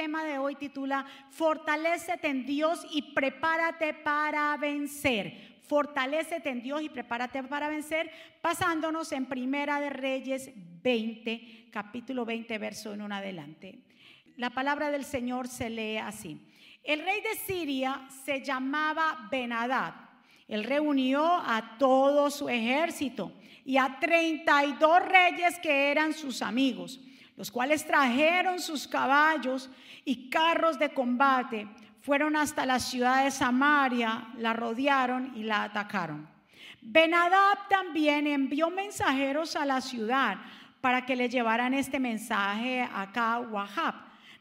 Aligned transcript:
tema 0.00 0.24
de 0.24 0.38
hoy 0.38 0.54
titula 0.54 1.04
Fortalécete 1.28 2.28
en 2.28 2.46
Dios 2.46 2.86
y 2.90 3.12
prepárate 3.12 3.92
para 3.92 4.56
vencer. 4.56 5.58
Fortalécete 5.68 6.48
en 6.48 6.62
Dios 6.62 6.80
y 6.80 6.88
prepárate 6.88 7.42
para 7.42 7.68
vencer, 7.68 8.10
basándonos 8.42 9.12
en 9.12 9.26
Primera 9.26 9.78
de 9.78 9.90
Reyes 9.90 10.52
20, 10.82 11.66
capítulo 11.70 12.24
20, 12.24 12.56
verso 12.56 12.94
en 12.94 13.12
adelante. 13.12 13.80
La 14.38 14.48
palabra 14.48 14.90
del 14.90 15.04
Señor 15.04 15.48
se 15.48 15.68
lee 15.68 15.98
así. 15.98 16.40
El 16.82 17.04
rey 17.04 17.20
de 17.20 17.34
Siria 17.34 18.08
se 18.24 18.42
llamaba 18.42 19.28
Benadad. 19.30 19.92
Él 20.48 20.64
reunió 20.64 21.26
a 21.26 21.76
todo 21.78 22.30
su 22.30 22.48
ejército 22.48 23.34
y 23.66 23.76
a 23.76 23.98
32 24.00 25.02
reyes 25.04 25.58
que 25.58 25.90
eran 25.90 26.14
sus 26.14 26.40
amigos, 26.40 27.00
los 27.40 27.50
cuales 27.50 27.86
trajeron 27.86 28.60
sus 28.60 28.86
caballos 28.86 29.70
y 30.04 30.28
carros 30.28 30.78
de 30.78 30.90
combate, 30.90 31.66
fueron 32.02 32.36
hasta 32.36 32.66
la 32.66 32.78
ciudad 32.78 33.24
de 33.24 33.30
Samaria, 33.30 34.28
la 34.36 34.52
rodearon 34.52 35.32
y 35.34 35.44
la 35.44 35.62
atacaron. 35.62 36.28
Benadab 36.82 37.66
también 37.70 38.26
envió 38.26 38.68
mensajeros 38.68 39.56
a 39.56 39.64
la 39.64 39.80
ciudad 39.80 40.36
para 40.82 41.06
que 41.06 41.16
le 41.16 41.30
llevaran 41.30 41.72
este 41.72 41.98
mensaje 41.98 42.82
a 42.82 43.40
Wahab, 43.50 43.94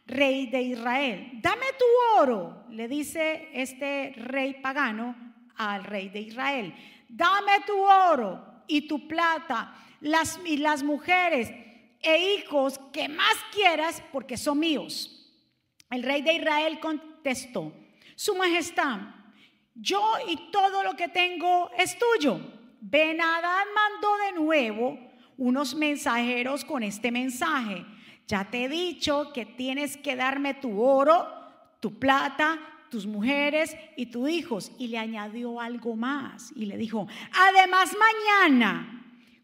rey 0.06 0.48
de 0.48 0.62
Israel. 0.62 1.40
Dame 1.42 1.68
tu 1.78 2.22
oro, 2.22 2.66
le 2.70 2.90
dice 2.90 3.48
este 3.54 4.12
rey 4.18 4.56
pagano 4.56 5.16
al 5.56 5.86
rey 5.86 6.10
de 6.10 6.20
Israel. 6.20 6.76
Dame 7.08 7.62
tu 7.66 7.80
oro 7.82 8.64
y 8.68 8.90
tu 8.90 9.08
plata, 9.08 9.74
las, 10.02 10.38
y 10.44 10.58
las 10.58 10.84
mujeres 10.84 11.50
e 12.02 12.36
hijos 12.36 12.80
que 12.92 13.08
más 13.08 13.36
quieras, 13.54 14.04
porque 14.12 14.38
son 14.38 14.60
míos. 14.60 15.16
El 15.90 16.04
rey 16.04 16.22
de 16.22 16.34
Israel 16.34 16.80
contestó, 16.80 17.74
Su 18.16 18.36
Majestad, 18.36 19.00
yo 19.76 20.02
y 20.28 20.52
todo 20.52 20.84
lo 20.84 20.96
que 20.96 21.08
tengo 21.08 21.72
es 21.78 21.98
tuyo. 21.98 22.40
Benadad 22.82 23.66
mandó 23.76 24.10
de 24.26 24.40
nuevo 24.40 25.00
unos 25.38 25.76
mensajeros 25.76 26.66
con 26.66 26.84
este 26.84 27.12
mensaje. 27.12 27.86
Ya 28.28 28.50
te 28.50 28.66
he 28.66 28.70
dicho 28.70 29.32
que 29.34 29.46
tienes 29.46 29.98
que 29.98 30.16
darme 30.16 30.54
tu 30.54 30.82
oro, 30.82 31.28
tu 31.80 31.98
plata, 31.98 32.60
tus 32.92 33.08
mujeres 33.08 33.76
y 33.96 34.08
tus 34.08 34.30
hijos. 34.30 34.72
Y 34.78 34.88
le 34.88 34.98
añadió 34.98 35.60
algo 35.60 35.96
más 35.96 36.52
y 36.56 36.66
le 36.66 36.78
dijo, 36.78 37.08
además 37.32 37.96
mañana, 37.98 38.99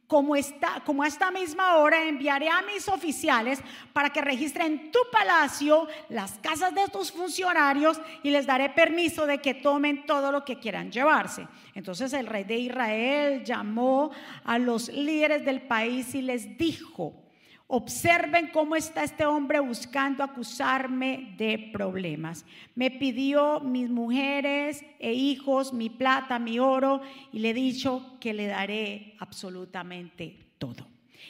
como, 0.08 0.36
está, 0.36 0.82
como 0.86 1.04
a 1.04 1.08
esta 1.08 1.32
misma 1.32 1.78
hora, 1.78 2.08
enviaré 2.08 2.50
a 2.50 2.62
mis 2.62 2.88
oficiales 2.88 3.60
para 3.92 4.12
que 4.12 4.22
registren 4.22 4.92
tu 4.92 5.00
palacio, 5.12 5.88
las 6.10 6.34
casas 6.40 6.76
de 6.76 6.88
tus 6.90 7.12
funcionarios 7.12 8.00
y 8.24 8.30
les 8.30 8.46
daré 8.46 8.70
permiso 8.70 9.26
de 9.26 9.40
que 9.40 9.56
tomen 9.56 10.06
todo 10.06 10.32
lo 10.32 10.46
que 10.46 10.60
quieran 10.60 10.92
llevarse. 10.92 11.48
Entonces 11.74 12.14
el 12.14 12.28
rey 12.28 12.44
de 12.44 12.58
Israel 12.58 13.44
llamó 13.44 14.12
a 14.44 14.60
los 14.60 14.90
líderes 14.90 15.44
del 15.44 15.62
país 15.62 16.14
y 16.14 16.22
les 16.22 16.58
dijo, 16.58 17.25
Observen 17.68 18.50
cómo 18.54 18.76
está 18.76 19.04
este 19.04 19.26
hombre 19.26 19.60
buscando 19.60 20.24
acusarme 20.24 21.34
de 21.38 21.72
problemas. 21.74 22.46
Me 22.76 22.92
pidió 22.92 23.60
mis 23.60 23.90
mujeres 23.90 24.86
e 25.00 25.14
hijos, 25.14 25.74
mi 25.74 25.90
plata, 25.90 26.38
mi 26.38 26.60
oro, 26.60 27.02
y 27.32 27.40
le 27.40 27.50
he 27.50 27.54
dicho 27.56 28.18
que 28.20 28.34
le 28.34 28.46
daré 28.46 29.16
absolutamente 29.18 30.38
todo. 30.60 30.88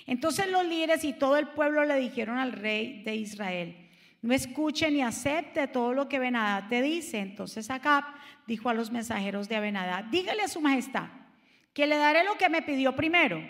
Entonces 0.08 0.50
los 0.50 0.66
líderes 0.66 1.06
y 1.06 1.14
todo 1.14 1.38
el 1.38 1.48
pueblo 1.48 1.86
le 1.86 1.96
dijeron 1.96 2.38
al 2.38 2.52
rey 2.52 3.02
de 3.04 3.16
Israel, 3.16 3.78
no 4.22 4.34
escuche 4.34 4.92
ni 4.92 5.02
acepte 5.02 5.68
todo 5.68 5.94
lo 5.94 6.10
que 6.10 6.20
Benadad 6.20 6.68
te 6.68 6.82
dice. 6.82 7.20
Entonces 7.20 7.70
acá 7.70 8.14
dijo 8.46 8.68
a 8.70 8.74
los 8.74 8.92
mensajeros 8.92 9.48
de 9.48 9.60
Benadad, 9.62 10.04
dígale 10.06 10.42
a 10.42 10.48
su 10.50 10.60
majestad 10.60 11.08
que 11.74 11.88
le 11.88 11.96
daré 11.96 12.24
lo 12.24 12.36
que 12.38 12.50
me 12.50 12.62
pidió 12.62 12.96
primero 12.96 13.42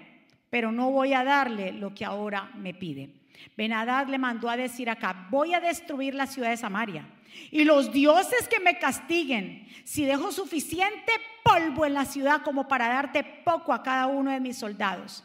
pero 0.50 0.72
no 0.72 0.92
voy 0.92 1.14
a 1.14 1.24
darle 1.24 1.72
lo 1.72 1.94
que 1.94 2.06
ahora 2.06 2.52
me 2.56 2.74
pide. 2.74 3.10
Benadad 3.58 4.08
le 4.08 4.18
mandó 4.18 4.50
a 4.50 4.58
decir 4.58 4.90
acá, 4.90 5.28
voy 5.30 5.54
a 5.54 5.60
destruir 5.60 6.16
la 6.16 6.28
ciudad 6.28 6.50
de 6.50 6.58
Samaria 6.58 7.08
y 7.52 7.64
los 7.64 7.92
dioses 7.92 8.48
que 8.48 8.60
me 8.60 8.80
castiguen 8.80 9.68
si 9.84 10.06
dejo 10.06 10.32
suficiente 10.32 11.12
polvo 11.44 11.86
en 11.86 11.94
la 11.94 12.06
ciudad 12.06 12.42
como 12.42 12.68
para 12.68 12.88
darte 12.88 13.24
poco 13.24 13.74
a 13.74 13.84
cada 13.84 14.08
uno 14.08 14.32
de 14.32 14.40
mis 14.40 14.58
soldados. 14.58 15.24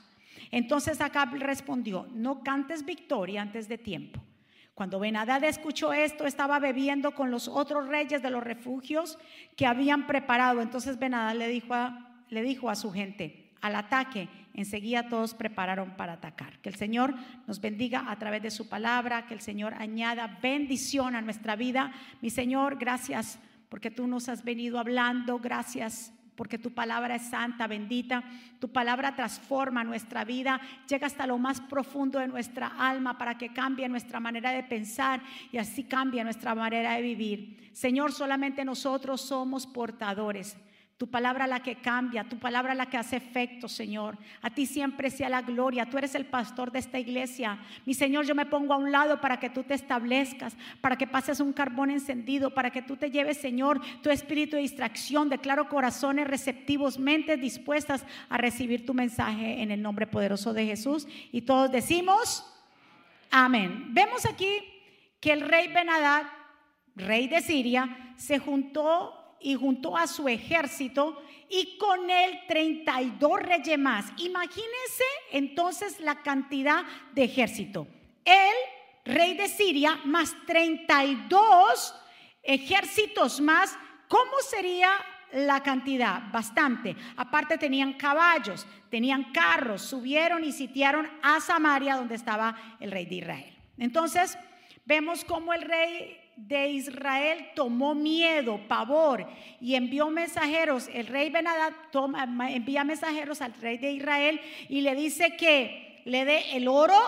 Entonces 0.50 1.00
Acab 1.00 1.34
respondió, 1.36 2.08
no 2.12 2.42
cantes 2.42 2.84
victoria 2.84 3.42
antes 3.42 3.68
de 3.68 3.78
tiempo. 3.78 4.20
Cuando 4.74 4.98
Benadad 4.98 5.44
escuchó 5.44 5.92
esto, 5.92 6.26
estaba 6.26 6.58
bebiendo 6.58 7.14
con 7.14 7.30
los 7.30 7.48
otros 7.48 7.86
reyes 7.88 8.22
de 8.22 8.30
los 8.30 8.42
refugios 8.42 9.18
que 9.56 9.66
habían 9.66 10.06
preparado. 10.06 10.60
Entonces 10.62 10.98
Benadad 10.98 11.36
le 11.36 11.48
dijo 11.48 11.74
a, 11.74 12.24
le 12.28 12.42
dijo 12.42 12.70
a 12.70 12.74
su 12.74 12.90
gente, 12.90 13.52
al 13.60 13.76
ataque 13.76 14.28
enseguida 14.54 15.08
todos 15.08 15.34
prepararon 15.34 15.96
para 15.96 16.14
atacar. 16.14 16.58
Que 16.60 16.68
el 16.68 16.74
Señor 16.74 17.14
nos 17.46 17.60
bendiga 17.60 18.10
a 18.10 18.18
través 18.18 18.42
de 18.42 18.50
su 18.50 18.68
palabra, 18.68 19.26
que 19.26 19.34
el 19.34 19.40
Señor 19.40 19.74
añada 19.74 20.38
bendición 20.42 21.14
a 21.14 21.22
nuestra 21.22 21.56
vida. 21.56 21.92
Mi 22.20 22.30
Señor, 22.30 22.76
gracias 22.78 23.38
porque 23.68 23.90
tú 23.90 24.06
nos 24.06 24.28
has 24.28 24.44
venido 24.44 24.78
hablando, 24.78 25.38
gracias 25.38 26.12
porque 26.40 26.58
tu 26.58 26.72
palabra 26.72 27.16
es 27.16 27.28
santa, 27.28 27.66
bendita. 27.66 28.24
Tu 28.58 28.72
palabra 28.72 29.14
transforma 29.14 29.84
nuestra 29.84 30.24
vida, 30.24 30.58
llega 30.88 31.06
hasta 31.06 31.26
lo 31.26 31.36
más 31.36 31.60
profundo 31.60 32.18
de 32.18 32.28
nuestra 32.28 32.68
alma 32.78 33.18
para 33.18 33.36
que 33.36 33.52
cambie 33.52 33.86
nuestra 33.90 34.20
manera 34.20 34.50
de 34.50 34.62
pensar 34.62 35.20
y 35.52 35.58
así 35.58 35.84
cambie 35.84 36.24
nuestra 36.24 36.54
manera 36.54 36.94
de 36.94 37.02
vivir. 37.02 37.70
Señor, 37.74 38.12
solamente 38.12 38.64
nosotros 38.64 39.20
somos 39.20 39.66
portadores 39.66 40.56
tu 41.00 41.06
palabra 41.06 41.46
la 41.46 41.60
que 41.60 41.76
cambia, 41.76 42.28
tu 42.28 42.38
palabra 42.38 42.74
la 42.74 42.84
que 42.84 42.98
hace 42.98 43.16
efecto, 43.16 43.68
Señor. 43.68 44.18
A 44.42 44.50
ti 44.50 44.66
siempre 44.66 45.08
sea 45.08 45.30
la 45.30 45.40
gloria. 45.40 45.88
Tú 45.88 45.96
eres 45.96 46.14
el 46.14 46.26
pastor 46.26 46.70
de 46.70 46.78
esta 46.78 46.98
iglesia. 46.98 47.58
Mi 47.86 47.94
Señor, 47.94 48.26
yo 48.26 48.34
me 48.34 48.44
pongo 48.44 48.74
a 48.74 48.76
un 48.76 48.92
lado 48.92 49.18
para 49.18 49.40
que 49.40 49.48
tú 49.48 49.62
te 49.62 49.72
establezcas, 49.72 50.54
para 50.82 50.96
que 50.96 51.06
pases 51.06 51.40
un 51.40 51.54
carbón 51.54 51.90
encendido, 51.90 52.52
para 52.52 52.68
que 52.68 52.82
tú 52.82 52.98
te 52.98 53.10
lleves, 53.10 53.38
Señor, 53.38 53.80
tu 54.02 54.10
espíritu 54.10 54.56
de 54.56 54.62
distracción. 54.62 55.30
Declaro 55.30 55.70
corazones 55.70 56.26
receptivos, 56.26 56.98
mentes 56.98 57.40
dispuestas 57.40 58.04
a 58.28 58.36
recibir 58.36 58.84
tu 58.84 58.92
mensaje 58.92 59.62
en 59.62 59.70
el 59.70 59.80
nombre 59.80 60.06
poderoso 60.06 60.52
de 60.52 60.66
Jesús. 60.66 61.08
Y 61.32 61.40
todos 61.40 61.72
decimos, 61.72 62.44
amén. 63.30 63.86
Vemos 63.94 64.26
aquí 64.26 64.58
que 65.18 65.32
el 65.32 65.48
rey 65.48 65.68
Benadad, 65.68 66.24
rey 66.94 67.26
de 67.26 67.40
Siria, 67.40 68.12
se 68.18 68.38
juntó 68.38 69.16
y 69.40 69.54
juntó 69.54 69.96
a 69.96 70.06
su 70.06 70.28
ejército 70.28 71.22
y 71.48 71.76
con 71.78 72.08
él 72.10 72.40
32 72.46 73.40
reyes 73.40 73.78
más. 73.78 74.06
Imagínense 74.18 75.04
entonces 75.32 76.00
la 76.00 76.22
cantidad 76.22 76.84
de 77.12 77.24
ejército. 77.24 77.88
El 78.24 78.54
rey 79.04 79.34
de 79.34 79.48
Siria, 79.48 80.00
más 80.04 80.34
32 80.46 81.94
ejércitos 82.42 83.40
más. 83.40 83.76
¿Cómo 84.08 84.32
sería 84.48 84.90
la 85.32 85.62
cantidad? 85.62 86.30
Bastante. 86.32 86.96
Aparte 87.16 87.58
tenían 87.58 87.94
caballos, 87.94 88.66
tenían 88.90 89.32
carros, 89.32 89.82
subieron 89.82 90.44
y 90.44 90.52
sitiaron 90.52 91.08
a 91.22 91.40
Samaria 91.40 91.96
donde 91.96 92.14
estaba 92.14 92.76
el 92.80 92.90
rey 92.90 93.06
de 93.06 93.16
Israel. 93.16 93.58
Entonces, 93.78 94.38
vemos 94.84 95.24
cómo 95.24 95.52
el 95.52 95.62
rey 95.62 96.20
de 96.46 96.70
Israel 96.70 97.50
tomó 97.54 97.94
miedo, 97.94 98.60
pavor 98.66 99.26
y 99.60 99.74
envió 99.74 100.10
mensajeros. 100.10 100.88
El 100.92 101.06
rey 101.06 101.30
Benadad 101.30 101.72
envía 102.48 102.82
mensajeros 102.82 103.40
al 103.42 103.54
rey 103.54 103.78
de 103.78 103.92
Israel 103.92 104.40
y 104.68 104.80
le 104.80 104.94
dice 104.94 105.36
que 105.36 106.02
le 106.04 106.24
dé 106.24 106.56
el 106.56 106.66
oro, 106.66 106.98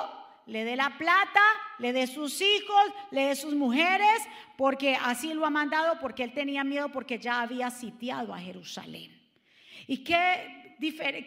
le 0.47 0.65
dé 0.65 0.76
la 0.76 0.98
plata, 0.98 1.41
le 1.78 1.92
dé 1.92 2.06
sus 2.06 2.41
hijos, 2.41 2.92
le 3.10 3.26
dé 3.26 3.34
sus 3.34 3.54
mujeres, 3.54 4.22
porque 4.59 4.97
así 4.97 5.33
lo 5.33 5.47
ha 5.47 5.51
mandado, 5.51 5.98
porque 5.98 6.24
él 6.24 6.33
tenía 6.34 6.62
miedo, 6.62 6.91
porque 6.91 7.18
ya 7.18 7.41
había 7.41 7.71
sitiado 7.71 8.34
a 8.34 8.39
Jerusalén. 8.39 9.18
¿Y 9.86 10.04
qué, 10.04 10.77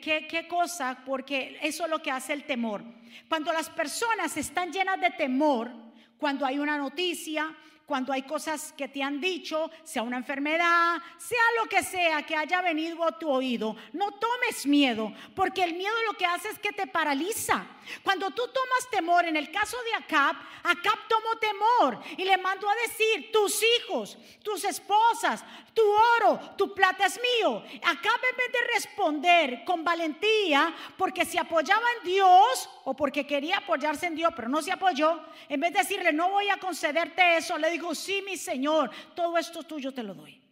qué, 0.01 0.27
qué 0.29 0.47
cosa? 0.47 0.99
Porque 1.05 1.57
eso 1.61 1.85
es 1.85 1.89
lo 1.89 2.01
que 2.01 2.11
hace 2.11 2.33
el 2.33 2.43
temor. 2.43 2.83
Cuando 3.27 3.51
las 3.51 3.69
personas 3.69 4.37
están 4.37 4.71
llenas 4.71 5.01
de 5.01 5.09
temor, 5.11 5.71
cuando 6.17 6.45
hay 6.45 6.59
una 6.59 6.77
noticia, 6.77 7.55
cuando 7.85 8.11
hay 8.11 8.23
cosas 8.23 8.73
que 8.75 8.87
te 8.87 9.03
han 9.03 9.21
dicho, 9.21 9.69
sea 9.83 10.01
una 10.01 10.17
enfermedad, 10.17 10.97
sea 11.17 11.43
lo 11.61 11.69
que 11.69 11.83
sea 11.83 12.23
que 12.23 12.35
haya 12.35 12.61
venido 12.61 13.03
a 13.03 13.17
tu 13.17 13.29
oído, 13.29 13.75
no 13.93 14.11
tomes 14.13 14.65
miedo, 14.65 15.13
porque 15.35 15.63
el 15.63 15.75
miedo 15.75 15.95
lo 16.07 16.17
que 16.17 16.25
hace 16.25 16.49
es 16.49 16.59
que 16.59 16.71
te 16.71 16.87
paraliza. 16.87 17.65
Cuando 18.03 18.31
tú 18.31 18.41
tomas 18.47 18.89
temor, 18.89 19.25
en 19.25 19.37
el 19.37 19.51
caso 19.51 19.77
de 19.83 19.93
Acab, 19.93 20.35
Acab 20.63 21.07
tomó 21.07 21.37
temor 21.39 21.99
y 22.17 22.25
le 22.25 22.37
mandó 22.37 22.67
a 22.67 22.75
decir, 22.87 23.31
tus 23.31 23.61
hijos, 23.63 24.17
tus 24.41 24.63
esposas, 24.63 25.43
tu 25.73 25.83
oro, 26.17 26.39
tu 26.57 26.73
plata 26.73 27.05
es 27.05 27.19
mío. 27.21 27.63
Acab 27.83 28.19
en 28.31 28.37
vez 28.37 28.51
de 28.51 28.73
responder 28.73 29.63
con 29.63 29.83
valentía, 29.83 30.73
porque 30.97 31.25
se 31.25 31.37
apoyaba 31.37 31.85
en 31.99 32.07
Dios 32.07 32.69
o 32.85 32.95
porque 32.95 33.27
quería 33.27 33.57
apoyarse 33.57 34.07
en 34.07 34.15
Dios, 34.15 34.33
pero 34.35 34.49
no 34.49 34.61
se 34.63 34.71
apoyó, 34.71 35.21
en 35.47 35.59
vez 35.59 35.73
de 35.73 35.79
decirle, 35.79 36.11
no 36.11 36.29
voy 36.29 36.49
a 36.49 36.57
concederte 36.57 37.37
eso, 37.37 37.57
le 37.57 37.69
dijo, 37.75 37.93
sí, 37.95 38.23
mi 38.25 38.37
Señor, 38.37 38.91
todo 39.15 39.37
esto 39.37 39.63
tuyo 39.63 39.93
te 39.93 40.03
lo 40.03 40.13
doy. 40.13 40.44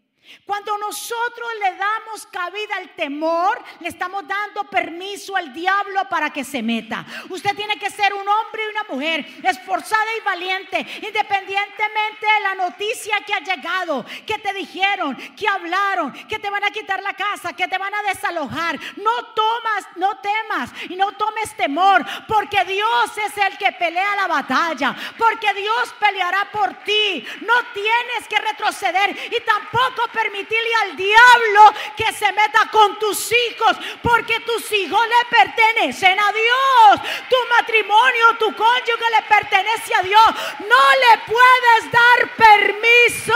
Cuando 0.46 0.78
nosotros 0.78 1.50
le 1.60 1.76
damos 1.76 2.26
cabida 2.28 2.78
al 2.78 2.90
temor, 2.96 3.62
le 3.80 3.90
estamos 3.90 4.28
dando 4.28 4.64
permiso 4.66 5.36
al 5.36 5.54
diablo 5.54 6.02
para 6.10 6.32
que 6.32 6.44
se 6.44 6.62
meta. 6.62 7.06
Usted 7.30 7.56
tiene 7.56 7.78
que 7.78 7.90
ser 7.90 8.14
un 8.14 8.28
hombre 8.28 8.64
y 8.64 8.70
una 8.70 8.84
mujer 8.84 9.26
esforzada 9.44 10.06
y 10.18 10.22
valiente, 10.22 10.80
independientemente 10.80 12.26
de 12.26 12.40
la 12.42 12.56
noticia 12.56 13.18
que 13.26 13.34
ha 13.34 13.40
llegado, 13.40 14.06
que 14.26 14.40
te 14.40 14.54
dijeron, 14.54 15.16
que 15.36 15.48
hablaron, 15.48 16.12
que 16.28 16.40
te 16.40 16.50
van 16.50 16.64
a 16.64 16.72
quitar 16.72 17.02
la 17.02 17.14
casa, 17.14 17.54
que 17.54 17.68
te 17.68 17.78
van 17.78 17.94
a 17.94 18.04
desalojar. 18.04 18.80
No 18.98 19.26
tomas, 19.34 19.88
no 19.96 20.20
temas 20.20 20.72
y 20.90 20.96
no 20.96 21.12
tomes 21.14 21.56
temor, 21.56 22.06
porque 22.28 22.64
Dios 22.66 23.18
es 23.18 23.38
el 23.38 23.58
que 23.58 23.72
pelea 23.74 24.16
la 24.16 24.28
batalla, 24.28 24.96
porque 25.18 25.54
Dios 25.54 25.94
peleará 26.00 26.50
por 26.52 26.74
ti. 26.84 27.26
No 27.42 27.54
tienes 27.74 28.28
que 28.30 28.38
retroceder 28.40 29.12
y 29.12 29.42
tampoco 29.42 30.13
permitirle 30.14 30.76
al 30.84 30.96
diablo 30.96 31.74
que 31.98 32.12
se 32.14 32.32
meta 32.32 32.70
con 32.72 32.98
tus 33.00 33.32
hijos, 33.32 33.78
porque 34.02 34.40
tus 34.42 34.72
hijos 34.72 35.02
le 35.08 35.38
pertenecen 35.38 36.18
a 36.20 36.32
Dios. 36.32 37.10
Tu 37.30 37.36
matrimonio, 37.58 38.38
tu 38.40 38.56
cónyuge 38.56 39.10
le 39.12 39.22
pertenece 39.28 39.96
a 39.96 40.02
Dios. 40.02 40.26
No 40.60 40.84
le 41.04 41.18
puedes 41.26 41.92
dar 41.92 42.36
permiso. 42.38 43.34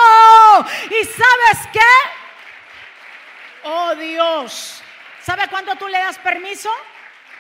¿Y 0.91 1.03
sabes 1.03 1.67
qué? 1.73 1.79
Oh 3.63 3.95
Dios. 3.95 4.81
¿Sabe 5.21 5.47
cuándo 5.49 5.75
tú 5.75 5.87
le 5.87 5.97
das 5.97 6.17
permiso? 6.19 6.71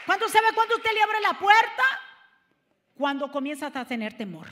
¿Cuándo 0.05 0.27
sabe 0.27 0.51
cuándo 0.53 0.75
usted 0.75 0.91
le 0.91 1.01
abre 1.01 1.19
la 1.21 1.33
puerta? 1.33 1.83
Cuando 2.97 3.31
comienzas 3.31 3.75
a 3.75 3.85
tener 3.85 4.17
temor. 4.17 4.47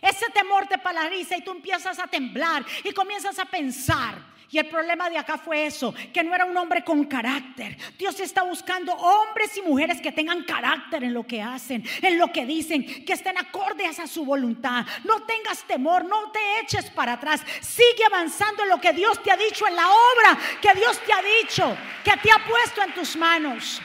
Ese 0.00 0.30
temor 0.30 0.66
te 0.66 0.78
paraliza 0.78 1.36
y 1.36 1.42
tú 1.42 1.52
empiezas 1.52 1.98
a 1.98 2.06
temblar 2.06 2.64
y 2.84 2.92
comienzas 2.92 3.38
a 3.38 3.44
pensar. 3.44 4.38
Y 4.50 4.58
el 4.58 4.66
problema 4.66 5.10
de 5.10 5.18
acá 5.18 5.36
fue 5.36 5.66
eso, 5.66 5.94
que 6.12 6.24
no 6.24 6.34
era 6.34 6.46
un 6.46 6.56
hombre 6.56 6.82
con 6.82 7.04
carácter. 7.04 7.76
Dios 7.98 8.18
está 8.18 8.42
buscando 8.42 8.94
hombres 8.94 9.54
y 9.58 9.62
mujeres 9.62 10.00
que 10.00 10.10
tengan 10.10 10.42
carácter 10.44 11.04
en 11.04 11.12
lo 11.12 11.26
que 11.26 11.42
hacen, 11.42 11.84
en 12.00 12.18
lo 12.18 12.32
que 12.32 12.46
dicen, 12.46 13.04
que 13.04 13.12
estén 13.12 13.36
acordes 13.36 13.98
a 13.98 14.06
su 14.06 14.24
voluntad. 14.24 14.86
No 15.04 15.22
tengas 15.24 15.64
temor, 15.64 16.04
no 16.06 16.30
te 16.30 16.60
eches 16.62 16.88
para 16.90 17.14
atrás. 17.14 17.42
Sigue 17.60 18.04
avanzando 18.06 18.62
en 18.62 18.70
lo 18.70 18.80
que 18.80 18.94
Dios 18.94 19.22
te 19.22 19.30
ha 19.30 19.36
dicho, 19.36 19.66
en 19.66 19.76
la 19.76 19.86
obra 19.86 20.38
que 20.62 20.72
Dios 20.74 20.98
te 21.04 21.12
ha 21.12 21.22
dicho, 21.42 21.76
que 22.02 22.16
te 22.16 22.30
ha 22.32 22.42
puesto 22.46 22.82
en 22.82 22.94
tus 22.94 23.16
manos. 23.16 23.82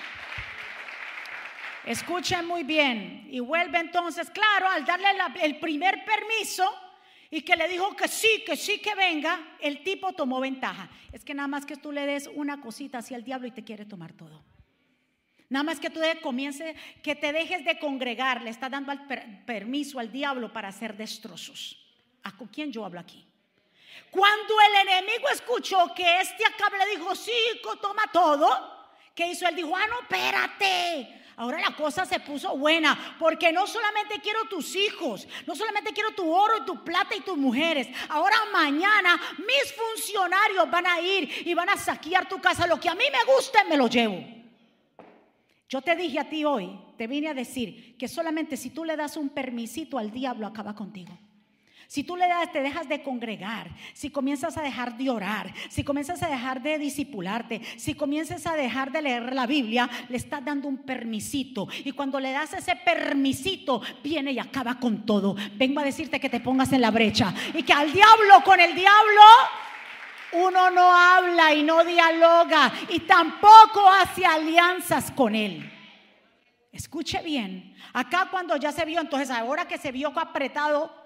Escuchen 1.86 2.46
muy 2.46 2.64
bien. 2.64 3.28
Y 3.30 3.40
vuelve 3.40 3.80
entonces, 3.80 4.30
claro, 4.30 4.68
al 4.70 4.86
darle 4.86 5.08
el 5.42 5.60
primer 5.60 6.06
permiso 6.06 6.70
y 7.30 7.42
que 7.42 7.56
le 7.56 7.68
dijo 7.68 7.96
que 7.96 8.08
sí, 8.08 8.44
que 8.46 8.56
sí, 8.56 8.80
que 8.80 8.96
venga, 8.96 9.58
el 9.60 9.84
tipo 9.84 10.14
tomó 10.14 10.40
ventaja. 10.40 10.90
Es 11.12 11.26
que 11.26 11.34
nada 11.34 11.48
más 11.48 11.66
que 11.66 11.76
tú 11.76 11.92
le 11.92 12.06
des 12.06 12.30
una 12.36 12.62
cosita 12.62 13.00
hacia 13.00 13.18
el 13.18 13.24
diablo 13.24 13.48
y 13.48 13.52
te 13.52 13.64
quiere 13.64 13.86
tomar 13.86 14.14
todo. 14.14 14.44
Nada 15.50 15.64
más 15.64 15.80
que 15.80 15.90
tú 15.90 16.00
comience, 16.22 16.76
que 17.04 17.16
te 17.16 17.32
dejes 17.34 17.66
de 17.66 17.78
congregar, 17.78 18.42
le 18.42 18.50
está 18.50 18.70
dando 18.70 18.94
permiso 19.46 20.00
al 20.00 20.12
diablo 20.12 20.54
para 20.54 20.70
hacer 20.70 20.96
destrozos. 20.96 21.80
¿A 22.24 22.36
con 22.38 22.48
quién 22.48 22.72
yo 22.72 22.86
hablo 22.86 23.00
aquí? 23.00 23.28
Cuando 24.10 24.54
el 24.70 24.88
enemigo 24.88 25.28
escuchó 25.30 25.94
que 25.96 26.22
este 26.22 26.46
acá 26.46 26.70
le 26.78 26.98
dijo, 26.98 27.14
sí, 27.16 27.32
toma 27.82 28.04
todo, 28.12 28.48
¿qué 29.14 29.28
hizo? 29.28 29.48
Él 29.48 29.56
dijo, 29.56 29.76
ah, 29.76 29.88
no, 29.88 30.02
espérate. 30.02 31.23
Ahora 31.36 31.60
la 31.60 31.76
cosa 31.76 32.06
se 32.06 32.20
puso 32.20 32.56
buena, 32.58 33.16
porque 33.18 33.52
no 33.52 33.66
solamente 33.66 34.20
quiero 34.22 34.46
tus 34.46 34.76
hijos, 34.76 35.28
no 35.48 35.56
solamente 35.56 35.92
quiero 35.92 36.12
tu 36.12 36.32
oro 36.32 36.58
y 36.58 36.66
tu 36.66 36.84
plata 36.84 37.16
y 37.16 37.22
tus 37.22 37.38
mujeres. 37.38 37.88
Ahora 38.10 38.36
mañana 38.52 39.20
mis 39.40 39.74
funcionarios 39.74 40.70
van 40.70 40.86
a 40.86 41.02
ir 41.02 41.30
y 41.46 41.54
van 41.54 41.70
a 41.70 41.78
saquear 41.78 42.30
tu 42.30 42.40
casa. 42.40 42.68
Lo 42.68 42.80
que 42.80 42.90
a 42.90 42.96
mí 42.96 43.06
me 43.12 43.34
guste, 43.34 43.60
me 43.68 43.78
lo 43.78 43.88
llevo. 43.88 44.24
Yo 45.68 45.82
te 45.82 45.96
dije 45.96 46.20
a 46.20 46.30
ti 46.30 46.46
hoy, 46.46 46.80
te 46.98 47.08
vine 47.08 47.30
a 47.30 47.34
decir 47.34 47.98
que 47.98 48.08
solamente 48.08 48.56
si 48.56 48.70
tú 48.70 48.86
le 48.86 48.96
das 48.96 49.18
un 49.18 49.30
permisito 49.30 49.98
al 49.98 50.12
diablo, 50.12 50.46
acaba 50.46 50.76
contigo. 50.76 51.18
Si 51.94 52.04
tú 52.04 52.18
le 52.18 52.28
das, 52.28 52.52
te 52.52 52.64
dejas 52.64 52.90
de 52.90 53.04
congregar, 53.04 53.70
si 53.94 54.10
comienzas 54.10 54.58
a 54.58 54.64
dejar 54.64 54.98
de 54.98 55.12
orar, 55.12 55.54
si 55.70 55.84
comienzas 55.84 56.24
a 56.24 56.28
dejar 56.28 56.60
de 56.60 56.80
disipularte, 56.80 57.62
si 57.78 57.94
comienzas 57.94 58.48
a 58.48 58.56
dejar 58.56 58.92
de 58.92 59.04
leer 59.04 59.32
la 59.32 59.46
Biblia, 59.46 59.88
le 60.10 60.18
estás 60.18 60.44
dando 60.44 60.68
un 60.68 60.80
permisito. 60.80 61.68
Y 61.86 61.92
cuando 61.92 62.20
le 62.20 62.32
das 62.32 62.52
ese 62.54 62.76
permisito, 62.78 63.80
viene 64.04 64.32
y 64.32 64.40
acaba 64.40 64.80
con 64.80 65.06
todo. 65.06 65.36
Vengo 65.54 65.82
a 65.82 65.84
decirte 65.84 66.20
que 66.20 66.32
te 66.32 66.40
pongas 66.40 66.74
en 66.74 66.82
la 66.82 66.90
brecha 66.90 67.32
y 67.54 67.62
que 67.62 67.74
al 67.74 67.94
diablo, 67.94 68.44
con 68.44 68.60
el 68.60 68.74
diablo, 68.74 69.22
uno 70.32 70.72
no 70.72 70.92
habla 70.92 71.54
y 71.54 71.62
no 71.62 71.84
dialoga 71.84 72.74
y 72.90 73.02
tampoco 73.02 73.88
hace 73.88 74.26
alianzas 74.26 75.12
con 75.12 75.36
él. 75.36 75.72
Escuche 76.72 77.22
bien, 77.22 77.76
acá 77.94 78.30
cuando 78.32 78.58
ya 78.58 78.72
se 78.72 78.84
vio, 78.84 79.00
entonces 79.00 79.30
ahora 79.30 79.68
que 79.68 79.78
se 79.78 79.92
vio 79.92 80.12
apretado, 80.20 81.03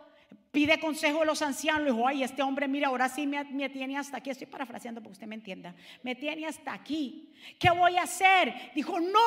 pide 0.58 0.80
consejo 0.80 1.22
a 1.22 1.26
los 1.26 1.44
ancianos, 1.44 1.84
le 1.84 1.92
dijo, 1.92 2.08
ay, 2.08 2.24
este 2.24 2.42
hombre, 2.42 2.68
mira, 2.68 2.88
ahora 2.88 3.08
sí 3.10 3.28
me, 3.28 3.44
me, 3.44 3.70
tiene 3.70 3.96
hasta 3.96 4.18
aquí, 4.18 4.32
estoy 4.32 4.48
parafraseando 4.48 5.02
para 5.02 5.10
que 5.10 5.14
usted 5.14 5.28
me 5.28 5.36
entienda, 5.36 5.76
me 6.02 6.16
tiene 6.16 6.48
hasta 6.48 6.74
aquí, 6.74 7.32
¿qué 7.60 7.70
voy 7.70 7.96
a 7.96 8.02
hacer? 8.02 8.72
Dijo, 8.74 9.00
no 9.00 9.20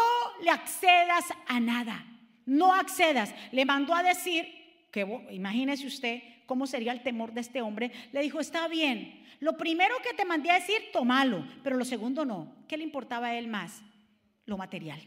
le 0.43 0.50
accedas 0.50 1.27
a 1.47 1.61
nada, 1.61 2.05
no 2.47 2.75
accedas, 2.75 3.32
le 3.53 3.65
mandó 3.65 3.94
a 3.94 4.03
decir, 4.03 4.44
que 4.91 5.06
imagínese 5.31 5.87
usted 5.87 6.21
cómo 6.47 6.67
sería 6.67 6.91
el 6.91 7.05
temor 7.05 7.33
de 7.33 7.43
este 7.43 7.62
hombre, 7.62 7.93
le 8.11 8.23
dijo, 8.23 8.41
está 8.41 8.67
bien, 8.67 9.25
lo 9.38 9.56
primero 9.56 9.94
que 10.03 10.17
te 10.17 10.25
mandé 10.25 10.50
a 10.50 10.55
decir, 10.55 10.79
tomalo, 10.93 11.47
pero 11.62 11.76
lo 11.76 11.85
segundo 11.85 12.25
no, 12.25 12.56
¿qué 12.67 12.76
le 12.76 12.83
importaba 12.83 13.29
a 13.29 13.38
él 13.38 13.47
más? 13.47 13.83
Lo 14.47 14.56
material. 14.56 15.00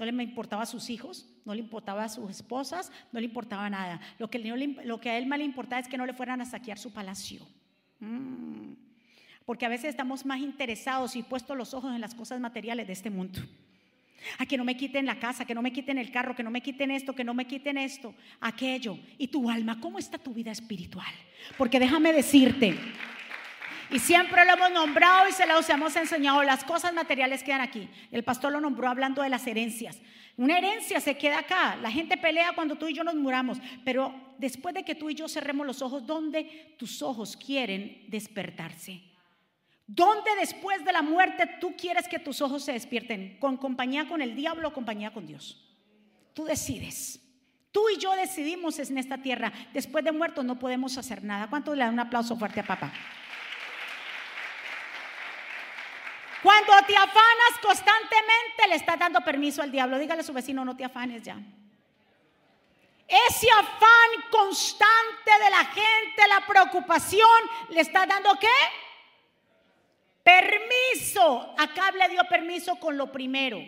No 0.00 0.06
le 0.06 0.22
importaba 0.22 0.62
a 0.62 0.66
sus 0.66 0.88
hijos, 0.88 1.28
no 1.44 1.52
le 1.52 1.60
importaba 1.60 2.04
a 2.04 2.08
sus 2.08 2.30
esposas, 2.30 2.90
no 3.12 3.20
le 3.20 3.26
importaba 3.26 3.68
nada. 3.68 4.00
Lo 4.18 4.30
que, 4.30 4.38
a 5.10 5.18
él 5.18 5.26
más 5.26 5.38
le 5.38 5.44
importaba 5.44 5.78
es 5.78 5.88
que 5.88 5.98
no 5.98 6.06
le 6.06 6.14
fueran 6.14 6.40
a 6.40 6.46
saquear 6.46 6.78
su 6.78 6.90
palacio. 6.90 7.46
Mm. 7.98 8.72
Porque 9.44 9.66
a 9.66 9.68
veces 9.68 9.90
estamos 9.90 10.24
más 10.24 10.40
interesados 10.40 11.16
y 11.16 11.22
puestos 11.22 11.54
los 11.54 11.74
ojos 11.74 11.94
en 11.94 12.00
las 12.00 12.14
cosas 12.14 12.40
materiales 12.40 12.86
de 12.86 12.94
este 12.94 13.10
mundo. 13.10 13.40
A 14.38 14.46
que 14.46 14.56
no 14.56 14.64
me 14.64 14.74
quiten 14.74 15.04
la 15.04 15.18
casa, 15.18 15.44
que 15.44 15.54
no 15.54 15.60
me 15.60 15.70
quiten 15.70 15.98
el 15.98 16.10
carro, 16.10 16.34
que 16.34 16.44
no 16.44 16.50
me 16.50 16.62
quiten 16.62 16.90
esto, 16.90 17.14
que 17.14 17.24
no 17.24 17.34
me 17.34 17.46
quiten 17.46 17.76
esto, 17.76 18.14
aquello. 18.40 18.98
Y 19.18 19.28
tu 19.28 19.50
alma, 19.50 19.80
¿cómo 19.80 19.98
está 19.98 20.16
tu 20.16 20.32
vida 20.32 20.50
espiritual? 20.50 21.12
Porque 21.58 21.78
déjame 21.78 22.14
decirte, 22.14 22.74
y 23.90 23.98
siempre 23.98 24.44
lo 24.44 24.52
hemos 24.52 24.70
nombrado 24.70 25.28
y 25.28 25.32
se 25.32 25.46
los 25.46 25.68
hemos 25.68 25.96
enseñado. 25.96 26.42
Las 26.42 26.64
cosas 26.64 26.94
materiales 26.94 27.42
quedan 27.42 27.60
aquí. 27.60 27.88
El 28.10 28.22
pastor 28.22 28.52
lo 28.52 28.60
nombró 28.60 28.88
hablando 28.88 29.22
de 29.22 29.28
las 29.28 29.46
herencias. 29.46 29.98
Una 30.36 30.58
herencia 30.58 31.00
se 31.00 31.16
queda 31.16 31.40
acá. 31.40 31.76
La 31.76 31.90
gente 31.90 32.16
pelea 32.16 32.52
cuando 32.54 32.76
tú 32.76 32.88
y 32.88 32.94
yo 32.94 33.04
nos 33.04 33.14
muramos. 33.14 33.58
Pero 33.84 34.14
después 34.38 34.74
de 34.74 34.84
que 34.84 34.94
tú 34.94 35.10
y 35.10 35.14
yo 35.14 35.28
cerremos 35.28 35.66
los 35.66 35.82
ojos, 35.82 36.06
¿dónde 36.06 36.74
tus 36.78 37.02
ojos 37.02 37.36
quieren 37.36 38.04
despertarse? 38.08 39.02
¿Dónde 39.86 40.30
después 40.38 40.84
de 40.84 40.92
la 40.92 41.02
muerte 41.02 41.58
tú 41.60 41.74
quieres 41.76 42.06
que 42.06 42.20
tus 42.20 42.40
ojos 42.40 42.64
se 42.64 42.72
despierten? 42.72 43.38
¿Con 43.40 43.56
compañía 43.56 44.08
con 44.08 44.22
el 44.22 44.36
diablo 44.36 44.68
o 44.68 44.72
compañía 44.72 45.12
con 45.12 45.26
Dios? 45.26 45.66
Tú 46.32 46.44
decides. 46.44 47.20
Tú 47.72 47.82
y 47.88 47.98
yo 47.98 48.14
decidimos 48.14 48.78
en 48.78 48.98
esta 48.98 49.18
tierra. 49.18 49.52
Después 49.72 50.04
de 50.04 50.12
muertos 50.12 50.44
no 50.44 50.58
podemos 50.58 50.96
hacer 50.96 51.24
nada. 51.24 51.48
¿Cuánto 51.48 51.74
le 51.74 51.84
dan 51.84 51.94
un 51.94 52.00
aplauso 52.00 52.36
fuerte 52.36 52.60
a 52.60 52.66
papá? 52.66 52.92
Cuando 56.42 56.72
te 56.86 56.96
afanas 56.96 57.58
constantemente, 57.62 58.68
le 58.68 58.76
estás 58.76 58.98
dando 58.98 59.20
permiso 59.20 59.62
al 59.62 59.70
diablo. 59.70 59.98
Dígale 59.98 60.20
a 60.20 60.24
su 60.24 60.32
vecino, 60.32 60.64
no 60.64 60.76
te 60.76 60.84
afanes 60.84 61.22
ya. 61.22 61.36
Ese 63.28 63.50
afán 63.50 64.30
constante 64.30 65.30
de 65.42 65.50
la 65.50 65.64
gente, 65.64 66.28
la 66.28 66.46
preocupación, 66.46 67.40
le 67.70 67.80
está 67.80 68.06
dando 68.06 68.30
qué? 68.38 68.46
Permiso. 70.22 71.54
Acá 71.58 71.90
le 71.90 72.08
dio 72.08 72.22
permiso 72.28 72.76
con 72.76 72.96
lo 72.96 73.10
primero. 73.10 73.58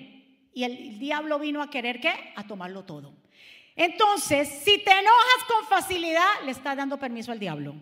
Y 0.55 0.65
el, 0.65 0.99
diablo 0.99 1.39
vino 1.39 1.61
a 1.61 1.71
querer 1.71 2.01
qué? 2.01 2.33
A 2.37 2.47
tomarlo 2.47 2.85
todo. 2.85 3.13
Entonces, 3.75 4.49
si 4.65 4.79
te 4.79 4.93
enojas 4.93 5.45
con 5.49 5.67
facilidad, 5.67 6.43
le 6.45 6.53
estás 6.53 6.77
dando 6.77 6.99
permiso 6.99 7.33
al 7.33 7.41
diablo. 7.41 7.75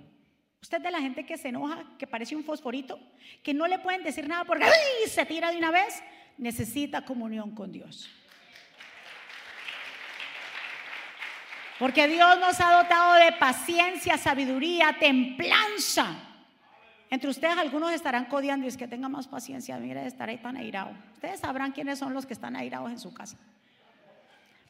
Usted 0.62 0.78
es 0.78 0.82
de 0.82 0.90
la 0.90 1.00
gente 1.00 1.24
que 1.24 1.38
se 1.38 1.48
enoja, 1.48 1.84
que 1.98 2.06
parece 2.06 2.36
un 2.36 2.44
fosforito, 2.44 2.98
que 3.42 3.54
no 3.54 3.66
le 3.66 3.78
pueden 3.78 4.02
decir 4.02 4.28
nada 4.28 4.44
porque 4.44 4.66
se 5.08 5.24
tira 5.24 5.50
de 5.50 5.58
una 5.58 5.70
vez, 5.70 6.02
necesita 6.36 7.04
comunión 7.04 7.54
con 7.54 7.72
Dios. 7.72 8.10
Porque 11.78 12.08
Dios 12.08 12.38
nos 12.38 12.60
ha 12.60 12.82
dotado 12.82 13.14
de 13.14 13.32
paciencia, 13.32 14.18
sabiduría, 14.18 14.96
templanza. 15.00 16.26
Entre 17.08 17.30
ustedes 17.30 17.56
algunos 17.56 17.90
estarán 17.92 18.26
codiando 18.26 18.66
y 18.66 18.68
es 18.68 18.76
que 18.76 18.86
tenga 18.86 19.08
más 19.08 19.26
paciencia, 19.26 19.78
mire, 19.78 20.06
estaré 20.06 20.36
tan 20.36 20.58
airado. 20.58 20.92
Ustedes 21.14 21.40
sabrán 21.40 21.72
quiénes 21.72 21.98
son 21.98 22.12
los 22.12 22.26
que 22.26 22.34
están 22.34 22.54
airados 22.54 22.90
en 22.90 23.00
su 23.00 23.14
casa. 23.14 23.38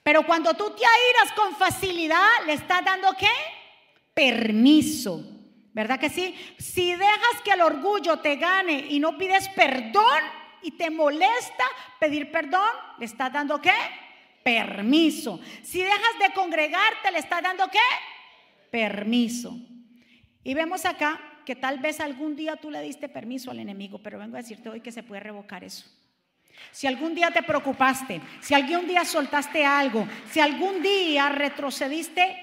Pero 0.05 0.25
cuando 0.25 0.55
tú 0.55 0.71
te 0.71 0.85
airas 0.87 1.33
con 1.35 1.55
facilidad, 1.57 2.47
le 2.47 2.53
estás 2.55 2.85
dando 2.85 3.13
qué? 3.19 3.29
Permiso. 4.15 5.30
¿Verdad 5.73 6.01
que 6.01 6.11
sí? 6.11 6.35
Si 6.59 6.93
dejas 6.93 7.43
que 7.45 7.53
el 7.53 7.61
orgullo 7.61 8.19
te 8.19 8.37
gane 8.37 8.87
y 8.89 8.99
no 8.99 9.17
pides 9.17 9.49
perdón 9.51 10.23
y 10.63 10.73
te 10.73 10.91
molesta 10.91 11.65
pedir 11.99 12.31
perdón, 12.31 12.69
le 12.99 13.07
estás 13.07 13.33
dando 13.33 13.61
qué? 13.61 13.73
permiso. 14.43 15.41
Si 15.63 15.83
dejas 15.83 16.19
de 16.21 16.33
congregarte, 16.35 17.11
le 17.13 17.19
estás 17.19 17.43
dando 17.43 17.69
qué? 17.69 17.79
Permiso. 18.71 19.57
Y 20.43 20.55
vemos 20.55 20.85
acá 20.85 21.21
que 21.45 21.57
tal 21.57 21.79
vez 21.79 22.01
algún 22.01 22.37
día 22.37 22.57
tú 22.57 22.71
le 22.71 22.81
diste 22.83 23.09
permiso 23.09 23.51
al 23.51 23.59
enemigo, 23.59 24.01
pero 24.03 24.19
vengo 24.19 24.37
a 24.37 24.43
decirte 24.43 24.69
hoy 24.69 24.81
que 24.81 24.93
se 24.93 25.03
puede 25.03 25.21
revocar 25.21 25.65
eso. 25.65 25.85
Si 26.73 26.87
algún 26.87 27.15
día 27.15 27.31
te 27.31 27.43
preocupaste, 27.43 28.21
si 28.41 28.55
algún 28.55 28.87
día 28.87 29.05
soltaste 29.05 29.65
algo, 29.65 30.07
si 30.31 30.41
algún 30.41 30.83
día 30.83 31.29
retrocediste, 31.31 32.37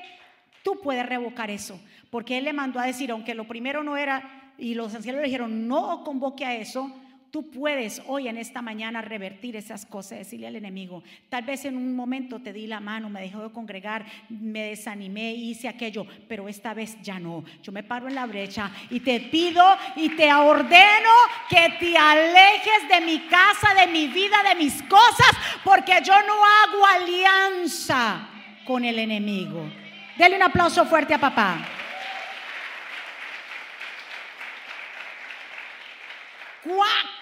tú 0.64 0.82
puedes 0.82 1.06
revocar 1.06 1.52
eso. 1.52 1.80
Porque 2.10 2.38
Él 2.38 2.46
le 2.46 2.54
mandó 2.54 2.80
a 2.80 2.86
decir, 2.86 3.12
aunque 3.12 3.36
lo 3.36 3.48
primero 3.48 3.84
no 3.84 3.98
era, 3.98 4.54
y 4.58 4.74
los 4.74 4.94
ancianos 4.96 5.22
le 5.22 5.28
dijeron, 5.28 5.68
no 5.68 6.04
convoque 6.04 6.46
a 6.46 6.56
eso, 6.56 6.94
Tú 7.32 7.50
puedes 7.52 8.02
hoy 8.08 8.30
en 8.30 8.38
esta 8.38 8.62
mañana 8.62 9.02
revertir 9.02 9.58
esas 9.58 9.86
cosas, 9.86 10.20
decirle 10.20 10.48
al 10.48 10.56
enemigo, 10.56 11.04
tal 11.30 11.44
vez 11.44 11.66
en 11.66 11.76
un 11.76 11.94
momento 11.94 12.40
te 12.40 12.54
di 12.54 12.68
la 12.68 12.80
mano, 12.80 13.10
me 13.10 13.22
dejó 13.22 13.44
de 13.44 13.52
congregar, 13.52 14.06
me 14.30 14.64
desanimé, 14.70 15.34
hice 15.34 15.68
aquello, 15.68 16.08
pero 16.30 16.48
esta 16.48 16.74
vez 16.74 16.98
ya 17.02 17.20
no. 17.20 17.44
Yo 17.62 17.74
me 17.74 17.84
paro 17.84 18.08
en 18.08 18.16
la 18.16 18.26
brecha 18.26 18.72
y 18.90 19.02
te 19.02 19.20
pido 19.20 19.64
y 19.98 20.10
te 20.10 20.34
ordeno 20.34 21.12
que 21.50 21.74
te 21.80 21.98
alejes 21.98 22.90
de 22.90 23.02
mi 23.06 23.20
casa, 23.28 23.74
de 23.74 23.88
mi 23.88 24.08
vida, 24.08 24.38
de 24.48 24.56
mis 24.56 24.82
cosas, 24.84 25.32
porque 25.66 25.94
yo 26.06 26.14
no 26.26 26.34
hago 26.34 26.86
alianza 26.86 28.30
con 28.66 28.86
el 28.86 28.98
enemigo. 29.00 29.70
Dele 30.18 30.38
un 30.38 30.44
aplauso 30.44 30.86
fuerte 30.86 31.14
a 31.14 31.20
papá. 31.20 31.77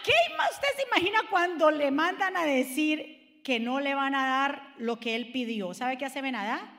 ¿Qué 0.04 0.14
usted 0.52 0.68
se 0.76 0.84
imagina 0.84 1.20
cuando 1.30 1.72
le 1.72 1.92
mandan 1.92 2.36
a 2.38 2.46
decir 2.46 3.42
que 3.44 3.60
no 3.60 3.80
le 3.80 3.94
van 3.94 4.16
a 4.16 4.26
dar 4.28 4.74
lo 4.78 5.00
que 5.00 5.16
él 5.16 5.32
pidió? 5.32 5.74
¿Sabe 5.74 5.98
qué 5.98 6.06
hace 6.06 6.22
Benadá? 6.22 6.72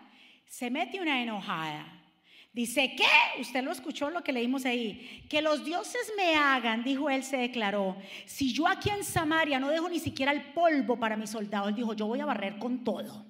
Se 0.46 0.70
mete 0.70 1.00
una 1.00 1.22
enojada. 1.22 1.96
Dice, 2.52 2.94
¿qué? 2.96 3.40
Usted 3.40 3.62
lo 3.62 3.70
escuchó 3.70 4.08
lo 4.08 4.24
que 4.24 4.32
leímos 4.32 4.64
ahí. 4.64 5.26
Que 5.28 5.42
los 5.42 5.64
dioses 5.64 6.12
me 6.16 6.36
hagan, 6.36 6.82
dijo 6.82 7.10
él, 7.10 7.22
se 7.22 7.36
declaró. 7.36 7.96
Si 8.24 8.52
yo 8.52 8.66
aquí 8.66 8.88
en 8.88 9.04
Samaria 9.04 9.60
no 9.60 9.68
dejo 9.68 9.90
ni 9.90 10.00
siquiera 10.00 10.32
el 10.32 10.42
polvo 10.54 10.98
para 10.98 11.16
mis 11.16 11.30
soldados, 11.30 11.68
él 11.68 11.74
dijo, 11.74 11.92
yo 11.92 12.06
voy 12.06 12.20
a 12.20 12.24
barrer 12.24 12.58
con 12.58 12.82
todo. 12.82 13.26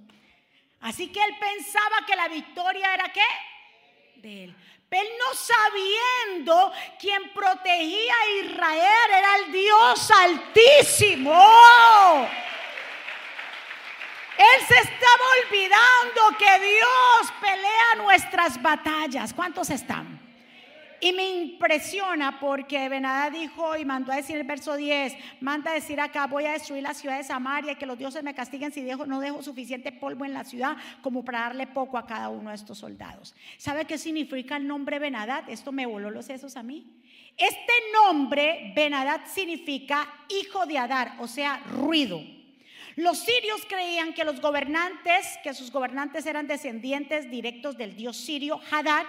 Así 0.80 1.08
que 1.08 1.18
él 1.18 1.34
pensaba 1.40 2.06
que 2.06 2.14
la 2.14 2.28
victoria 2.28 2.94
era 2.94 3.12
qué? 3.12 4.20
De 4.20 4.44
él. 4.44 4.56
Él 4.90 5.06
no 5.18 5.34
sabiendo 5.34 6.72
quien 6.98 7.32
protegía 7.32 8.14
a 8.14 8.44
Israel 8.44 9.10
era 9.10 9.36
el 9.36 9.52
Dios 9.52 10.10
altísimo. 10.10 11.32
Él 14.38 14.66
se 14.68 14.74
estaba 14.74 15.24
olvidando 15.42 16.38
que 16.38 16.60
Dios 16.60 17.32
pelea 17.40 17.94
nuestras 17.96 18.62
batallas. 18.62 19.34
¿Cuántos 19.34 19.70
están? 19.70 20.15
Y 21.00 21.12
me 21.12 21.28
impresiona 21.42 22.40
porque 22.40 22.88
Benadá 22.88 23.30
dijo 23.30 23.76
y 23.76 23.84
mandó 23.84 24.12
a 24.12 24.16
decir 24.16 24.36
el 24.36 24.46
verso 24.46 24.76
10, 24.76 25.14
manda 25.40 25.70
a 25.70 25.74
decir 25.74 26.00
acá, 26.00 26.26
voy 26.26 26.46
a 26.46 26.52
destruir 26.52 26.82
la 26.82 26.94
ciudad 26.94 27.18
de 27.18 27.24
Samaria 27.24 27.72
y 27.72 27.76
que 27.76 27.86
los 27.86 27.98
dioses 27.98 28.22
me 28.22 28.34
castiguen 28.34 28.72
si 28.72 28.82
dejo, 28.82 29.06
no 29.06 29.20
dejo 29.20 29.42
suficiente 29.42 29.92
polvo 29.92 30.24
en 30.24 30.32
la 30.32 30.44
ciudad 30.44 30.76
como 31.02 31.24
para 31.24 31.40
darle 31.40 31.66
poco 31.66 31.98
a 31.98 32.06
cada 32.06 32.30
uno 32.30 32.50
de 32.50 32.56
estos 32.56 32.78
soldados. 32.78 33.34
¿Sabe 33.58 33.84
qué 33.84 33.98
significa 33.98 34.56
el 34.56 34.66
nombre 34.66 34.98
Benadad? 34.98 35.48
Esto 35.50 35.70
me 35.72 35.86
voló 35.86 36.10
los 36.10 36.26
sesos 36.26 36.56
a 36.56 36.62
mí. 36.62 36.86
Este 37.36 37.72
nombre, 37.92 38.72
Benadad, 38.74 39.20
significa 39.26 40.08
hijo 40.28 40.64
de 40.64 40.78
Adar, 40.78 41.16
o 41.18 41.28
sea, 41.28 41.58
ruido. 41.66 42.22
Los 42.96 43.18
sirios 43.18 43.60
creían 43.68 44.14
que 44.14 44.24
los 44.24 44.40
gobernantes, 44.40 45.38
que 45.42 45.52
sus 45.52 45.70
gobernantes 45.70 46.24
eran 46.24 46.46
descendientes 46.46 47.30
directos 47.30 47.76
del 47.76 47.94
dios 47.94 48.16
sirio 48.16 48.58
Hadar, 48.70 49.04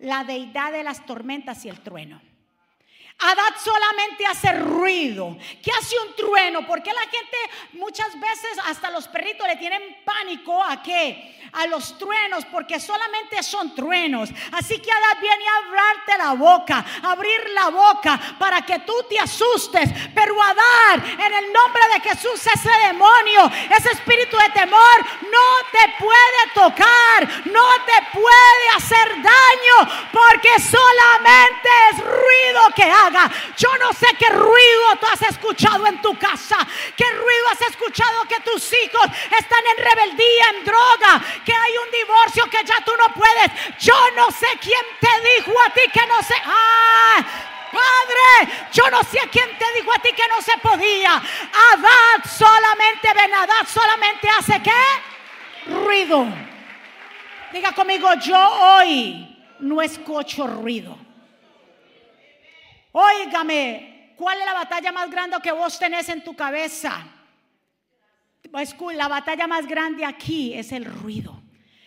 la 0.00 0.24
deidad 0.24 0.72
de 0.72 0.82
las 0.82 1.04
tormentas 1.06 1.64
y 1.64 1.68
el 1.68 1.80
trueno. 1.80 2.20
Adad 3.22 3.54
solamente 3.62 4.26
hace 4.26 4.52
ruido. 4.52 5.36
¿Qué 5.62 5.70
hace 5.78 5.94
un 6.06 6.14
trueno? 6.16 6.66
Porque 6.66 6.90
la 6.90 7.02
gente 7.02 7.36
muchas 7.74 8.18
veces 8.18 8.58
hasta 8.66 8.90
los 8.90 9.08
perritos 9.08 9.46
le 9.46 9.56
tienen 9.56 9.98
pánico 10.04 10.62
a 10.64 10.82
qué? 10.82 11.38
A 11.52 11.66
los 11.66 11.98
truenos, 11.98 12.46
porque 12.46 12.80
solamente 12.80 13.42
son 13.42 13.74
truenos. 13.74 14.30
Así 14.52 14.78
que 14.78 14.90
Adad 14.90 15.20
viene 15.20 15.44
a 15.46 15.56
hablarte 15.56 16.18
la 16.18 16.32
boca, 16.32 16.84
abrir 17.02 17.50
la 17.50 17.68
boca 17.68 18.18
para 18.38 18.62
que 18.62 18.78
tú 18.80 18.94
te 19.08 19.18
asustes. 19.18 19.90
Pero 20.14 20.42
Adad, 20.42 21.04
en 21.04 21.34
el 21.34 21.52
nombre 21.52 21.82
de 21.92 22.00
Jesús, 22.08 22.46
ese 22.46 22.70
demonio, 22.86 23.50
ese 23.76 23.90
espíritu 23.90 24.36
de 24.38 24.48
temor, 24.60 25.04
no 25.22 25.68
te 25.72 25.92
puede 25.98 26.54
tocar, 26.54 27.46
no 27.46 27.68
te 27.84 28.18
puede 28.18 28.68
hacer 28.76 29.08
daño, 29.22 30.08
porque 30.10 30.58
solamente 30.60 31.68
es 31.92 31.98
ruido 31.98 32.60
que 32.74 32.84
hace 32.84 33.09
yo 33.56 33.68
no 33.78 33.92
sé 33.92 34.06
qué 34.18 34.28
ruido 34.30 34.96
tú 35.00 35.06
has 35.06 35.22
escuchado 35.22 35.86
en 35.86 36.00
tu 36.00 36.16
casa, 36.18 36.56
qué 36.96 37.04
ruido 37.10 37.48
has 37.52 37.60
escuchado 37.62 38.24
que 38.28 38.40
tus 38.40 38.72
hijos 38.72 39.06
están 39.38 39.64
en 39.76 39.84
rebeldía, 39.84 40.44
en 40.56 40.64
droga, 40.64 41.22
que 41.44 41.52
hay 41.52 41.72
un 41.78 41.90
divorcio 41.90 42.44
que 42.50 42.64
ya 42.64 42.80
tú 42.84 42.92
no 42.98 43.12
puedes. 43.14 43.78
Yo 43.78 43.94
no 44.16 44.30
sé 44.30 44.46
quién 44.60 44.84
te 45.00 45.08
dijo 45.36 45.52
a 45.66 45.70
ti 45.70 45.82
que 45.92 46.06
no 46.06 46.22
se... 46.22 46.34
¡Ah! 46.44 47.24
Padre, 47.70 48.52
yo 48.72 48.90
no 48.90 49.00
sé 49.04 49.20
quién 49.30 49.48
te 49.56 49.64
dijo 49.76 49.92
a 49.92 49.98
ti 50.00 50.10
que 50.12 50.26
no 50.28 50.42
se 50.42 50.58
podía. 50.58 51.14
Adad 51.14 52.24
solamente, 52.28 53.12
Benadad 53.14 53.66
solamente 53.66 54.28
hace 54.28 54.60
qué? 54.60 55.72
Ruido. 55.72 56.26
Diga 57.52 57.72
conmigo, 57.72 58.12
yo 58.14 58.38
hoy 58.38 59.36
no 59.60 59.80
escucho 59.82 60.46
ruido. 60.46 61.09
Óigame, 62.92 64.14
¿cuál 64.16 64.38
es 64.38 64.46
la 64.46 64.54
batalla 64.54 64.92
más 64.92 65.10
grande 65.10 65.36
que 65.42 65.52
vos 65.52 65.78
tenés 65.78 66.08
en 66.08 66.24
tu 66.24 66.34
cabeza? 66.34 67.06
La 68.94 69.08
batalla 69.08 69.46
más 69.46 69.66
grande 69.66 70.04
aquí 70.04 70.54
es 70.54 70.72
el 70.72 70.84
ruido. 70.84 71.40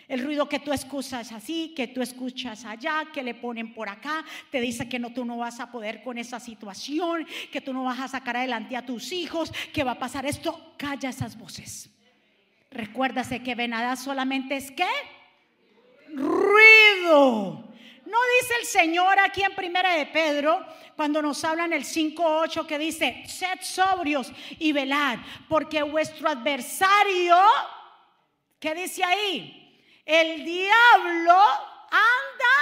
El 0.07 0.24
ruido 0.24 0.48
que 0.48 0.60
tú 0.60 0.72
escuchas 0.72 1.31
así, 1.31 1.74
que 1.75 1.88
tú 1.88 2.01
escuchas 2.01 2.65
allá, 2.65 3.07
que 3.12 3.24
le 3.24 3.33
ponen 3.33 3.74
por 3.74 3.89
acá, 3.89 4.24
te 4.51 4.62
dice 4.62 4.88
que 4.88 5.00
no, 5.00 5.13
tú 5.13 5.25
no 5.25 5.38
vas 5.38 5.60
a 5.60 5.72
poder 5.72 6.03
con 6.03 6.17
esa 6.17 6.39
situación, 6.39 7.25
que 7.51 7.62
tú 7.62 7.74
no 7.74 7.86
vas 7.86 8.00
a 8.00 8.07
sacar 8.07 8.38
adelante 8.38 8.75
a 8.75 8.86
tus 8.86 9.12
hijos, 9.12 9.51
que 9.74 9.83
va 9.83 9.93
a 9.93 10.00
pasar 10.00 10.25
esto. 10.25 10.75
Calla 10.77 11.10
esas 11.10 11.38
voces. 11.38 11.89
Recuérdase 12.69 13.41
que 13.41 13.55
venada 13.55 13.95
solamente 13.95 14.57
es 14.57 14.72
qué? 14.72 14.88
Ruido. 16.13 17.73
No 18.13 18.20
dice 18.39 18.53
el 18.60 18.67
Señor 18.67 19.17
aquí 19.17 19.41
en 19.41 19.55
Primera 19.55 19.93
de 19.93 20.05
Pedro, 20.05 20.63
cuando 20.96 21.20
nos 21.20 21.43
habla 21.43 21.65
en 21.65 21.74
el 21.74 21.84
5.8 21.84 22.67
que 22.67 22.77
dice, 22.77 23.24
sed 23.27 23.58
sobrios 23.60 24.32
y 24.60 24.72
velad, 24.72 25.17
porque 25.50 25.82
vuestro 25.82 26.29
adversario, 26.29 27.36
¿qué 28.60 28.75
dice 28.75 29.03
ahí? 29.03 29.84
El 30.05 30.46
diablo 30.46 31.34
anda, 31.89 32.55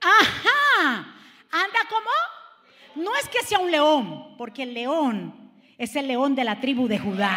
ajá, 0.00 1.14
anda 1.50 1.78
como, 1.90 3.04
no 3.04 3.14
es 3.16 3.28
que 3.28 3.42
sea 3.42 3.58
un 3.58 3.70
león, 3.70 4.34
porque 4.38 4.62
el 4.62 4.72
león 4.72 5.52
es 5.76 5.94
el 5.94 6.08
león 6.08 6.34
de 6.34 6.44
la 6.44 6.58
tribu 6.58 6.88
de 6.88 6.98
Judá, 6.98 7.36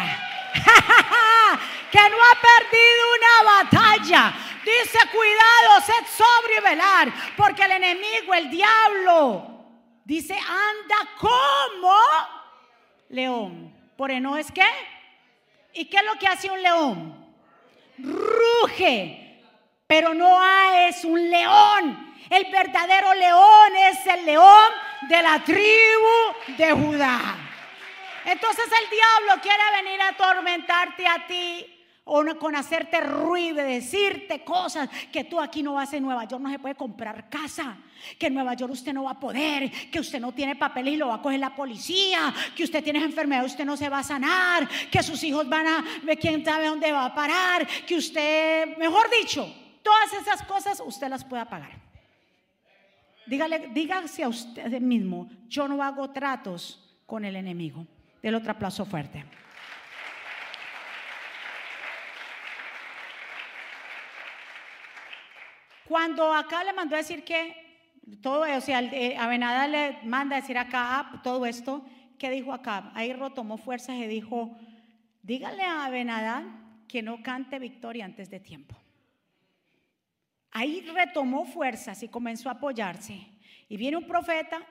que 1.92 1.98
no 1.98 2.16
ha 2.16 2.40
perdido 2.40 3.04
una 3.18 3.52
batalla 3.52 4.55
Dice, 4.66 4.98
cuidado, 5.12 5.80
sed 5.86 6.06
sobrio 6.06 6.58
y 6.58 6.62
velar, 6.62 7.12
porque 7.36 7.62
el 7.62 7.70
enemigo, 7.72 8.34
el 8.34 8.50
diablo, 8.50 9.64
dice, 10.04 10.34
anda 10.34 11.10
como 11.18 11.94
león. 13.10 13.72
Por 13.96 14.12
no 14.20 14.36
es 14.36 14.50
que. 14.50 14.66
¿Y 15.72 15.84
qué 15.84 15.98
es 15.98 16.04
lo 16.04 16.18
que 16.18 16.26
hace 16.26 16.50
un 16.50 16.60
león? 16.60 17.26
ruge, 17.98 19.40
pero 19.86 20.14
no 20.14 20.44
es 20.88 21.04
un 21.04 21.30
león. 21.30 22.14
El 22.28 22.50
verdadero 22.50 23.14
león 23.14 23.76
es 23.76 24.06
el 24.06 24.26
león 24.26 24.72
de 25.02 25.22
la 25.22 25.42
tribu 25.44 26.56
de 26.58 26.72
Judá. 26.72 27.36
Entonces 28.24 28.64
el 28.64 28.90
diablo 28.90 29.40
quiere 29.40 29.62
venir 29.82 30.00
a 30.00 30.08
atormentarte 30.08 31.06
a 31.06 31.26
ti 31.26 31.75
o 32.08 32.24
con 32.38 32.54
hacerte 32.54 33.00
ruido 33.00 33.56
decirte 33.56 34.44
cosas 34.44 34.88
que 35.10 35.24
tú 35.24 35.40
aquí 35.40 35.62
no 35.62 35.74
vas 35.74 35.92
en 35.92 36.04
Nueva 36.04 36.24
York, 36.24 36.40
no 36.40 36.50
se 36.50 36.58
puede 36.58 36.76
comprar 36.76 37.28
casa, 37.28 37.78
que 38.16 38.28
en 38.28 38.34
Nueva 38.34 38.54
York 38.54 38.72
usted 38.72 38.92
no 38.92 39.04
va 39.04 39.12
a 39.12 39.20
poder, 39.20 39.70
que 39.90 39.98
usted 39.98 40.20
no 40.20 40.32
tiene 40.32 40.54
papeles 40.54 40.94
y 40.94 40.96
lo 40.96 41.08
va 41.08 41.16
a 41.16 41.22
coger 41.22 41.40
la 41.40 41.54
policía, 41.54 42.32
que 42.54 42.62
usted 42.62 42.82
tiene 42.84 43.02
enfermedad 43.02 43.44
usted 43.44 43.64
no 43.64 43.76
se 43.76 43.88
va 43.88 43.98
a 43.98 44.04
sanar, 44.04 44.68
que 44.90 45.02
sus 45.02 45.22
hijos 45.24 45.48
van 45.48 45.66
a 45.66 45.84
quién 46.20 46.44
sabe 46.44 46.68
dónde 46.68 46.92
va 46.92 47.06
a 47.06 47.14
parar, 47.14 47.66
que 47.84 47.96
usted, 47.96 48.76
mejor 48.78 49.10
dicho, 49.10 49.52
todas 49.82 50.12
esas 50.12 50.42
cosas 50.42 50.80
usted 50.86 51.08
las 51.08 51.24
pueda 51.24 51.44
pagar. 51.48 51.72
Dígale, 53.26 53.70
dígase 53.74 54.22
a 54.22 54.28
usted 54.28 54.80
mismo, 54.80 55.28
yo 55.48 55.66
no 55.66 55.82
hago 55.82 56.10
tratos 56.10 56.80
con 57.04 57.24
el 57.24 57.34
enemigo. 57.34 57.84
Del 58.22 58.36
otro 58.36 58.52
aplauso 58.52 58.84
fuerte. 58.84 59.24
Cuando 65.88 66.32
acá 66.32 66.64
le 66.64 66.72
mandó 66.72 66.96
a 66.96 66.98
decir 66.98 67.22
que 67.22 67.54
todo, 68.20 68.42
o 68.42 68.60
sea, 68.60 68.80
eh, 68.80 69.16
Abenada 69.16 69.68
le 69.68 69.98
manda 70.04 70.36
a 70.36 70.40
decir 70.40 70.58
acá 70.58 71.20
todo 71.22 71.46
esto, 71.46 71.84
¿qué 72.18 72.30
dijo 72.30 72.52
acá? 72.52 72.90
Ahí 72.94 73.14
tomó 73.34 73.56
fuerzas 73.56 73.96
y 73.96 74.06
dijo, 74.06 74.56
dígale 75.22 75.62
a 75.62 75.86
Abenadad 75.86 76.42
que 76.88 77.02
no 77.02 77.22
cante 77.22 77.58
victoria 77.58 78.04
antes 78.04 78.30
de 78.30 78.40
tiempo. 78.40 78.76
Ahí 80.50 80.80
retomó 80.92 81.44
fuerzas 81.44 82.02
y 82.02 82.08
comenzó 82.08 82.48
a 82.48 82.52
apoyarse. 82.52 83.20
Y 83.68 83.76
viene 83.76 83.96
un 83.96 84.06
profeta 84.06 84.62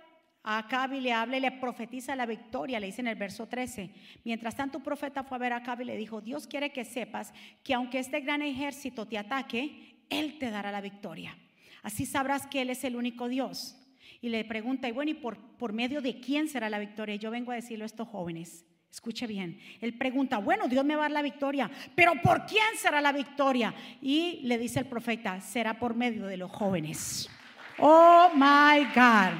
a 0.44 0.60
Acab 0.60 0.94
y 0.94 1.02
le 1.02 1.14
habla 1.14 1.38
y 1.38 1.42
le 1.42 1.52
profetiza 1.52 2.16
la 2.16 2.26
victoria, 2.26 2.80
le 2.80 2.88
dice 2.88 3.02
en 3.02 3.08
el 3.08 3.16
verso 3.16 3.48
13. 3.48 3.92
Mientras 4.24 4.56
tanto, 4.56 4.80
un 4.80 4.84
profeta 4.84 5.24
fue 5.24 5.38
a 5.38 5.40
ver 5.40 5.54
a 5.54 5.58
Acab 5.58 5.82
y 5.82 5.86
le 5.86 5.98
dijo, 5.98 6.22
Dios 6.22 6.48
quiere 6.48 6.72
que 6.72 6.86
sepas 6.86 7.34
que 7.64 7.74
aunque 7.74 8.00
este 8.00 8.22
gran 8.22 8.42
ejército 8.42 9.08
te 9.08 9.18
ataque, 9.18 9.95
él 10.10 10.38
te 10.40 10.52
dará 10.52 10.72
la 10.72 10.82
victoria. 10.82 11.38
Así 11.84 12.06
sabrás 12.06 12.48
que 12.48 12.62
Él 12.62 12.72
es 12.72 12.84
el 12.84 12.96
único 12.96 13.28
Dios. 13.28 13.78
Y 14.22 14.30
le 14.30 14.44
pregunta, 14.44 14.88
y 14.88 14.92
bueno, 14.92 15.12
¿y 15.12 15.14
por, 15.14 15.38
por 15.58 15.72
medio 15.72 16.02
de 16.02 16.20
quién 16.20 16.48
será 16.48 16.70
la 16.70 16.80
victoria? 16.80 17.16
yo 17.16 17.30
vengo 17.30 17.52
a 17.52 17.56
decirlo 17.56 17.84
a 17.84 17.86
estos 17.86 18.08
jóvenes. 18.08 18.66
Escuche 18.92 19.28
bien. 19.28 19.60
Él 19.82 19.98
pregunta, 19.98 20.38
bueno, 20.40 20.68
Dios 20.68 20.86
me 20.86 20.96
va 20.96 21.02
a 21.02 21.06
dar 21.06 21.12
la 21.12 21.22
victoria, 21.22 21.70
pero 21.96 22.14
¿por 22.24 22.46
quién 22.46 22.78
será 22.78 23.02
la 23.02 23.12
victoria? 23.12 23.74
Y 24.02 24.40
le 24.44 24.58
dice 24.58 24.80
el 24.80 24.88
profeta, 24.88 25.42
será 25.42 25.78
por 25.78 25.96
medio 25.96 26.26
de 26.26 26.38
los 26.38 26.50
jóvenes. 26.50 27.30
Oh, 27.78 28.32
my 28.34 28.86
God. 28.96 29.38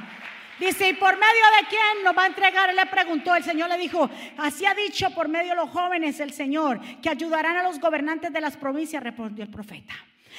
Dice, 0.60 0.90
¿y 0.90 0.92
por 0.94 1.14
medio 1.14 1.44
de 1.60 1.68
quién 1.68 2.04
nos 2.04 2.16
va 2.16 2.24
a 2.24 2.26
entregar? 2.26 2.70
Él 2.70 2.76
le 2.76 2.86
preguntó, 2.86 3.34
el 3.34 3.42
Señor 3.42 3.68
le 3.70 3.78
dijo, 3.78 4.08
así 4.38 4.66
ha 4.66 4.74
dicho 4.74 5.10
por 5.10 5.26
medio 5.28 5.50
de 5.50 5.56
los 5.56 5.70
jóvenes 5.70 6.20
el 6.20 6.32
Señor, 6.32 6.80
que 7.00 7.08
ayudarán 7.08 7.56
a 7.56 7.62
los 7.62 7.80
gobernantes 7.80 8.32
de 8.32 8.40
las 8.40 8.56
provincias, 8.56 9.02
respondió 9.02 9.42
el 9.42 9.50
profeta. 9.50 9.94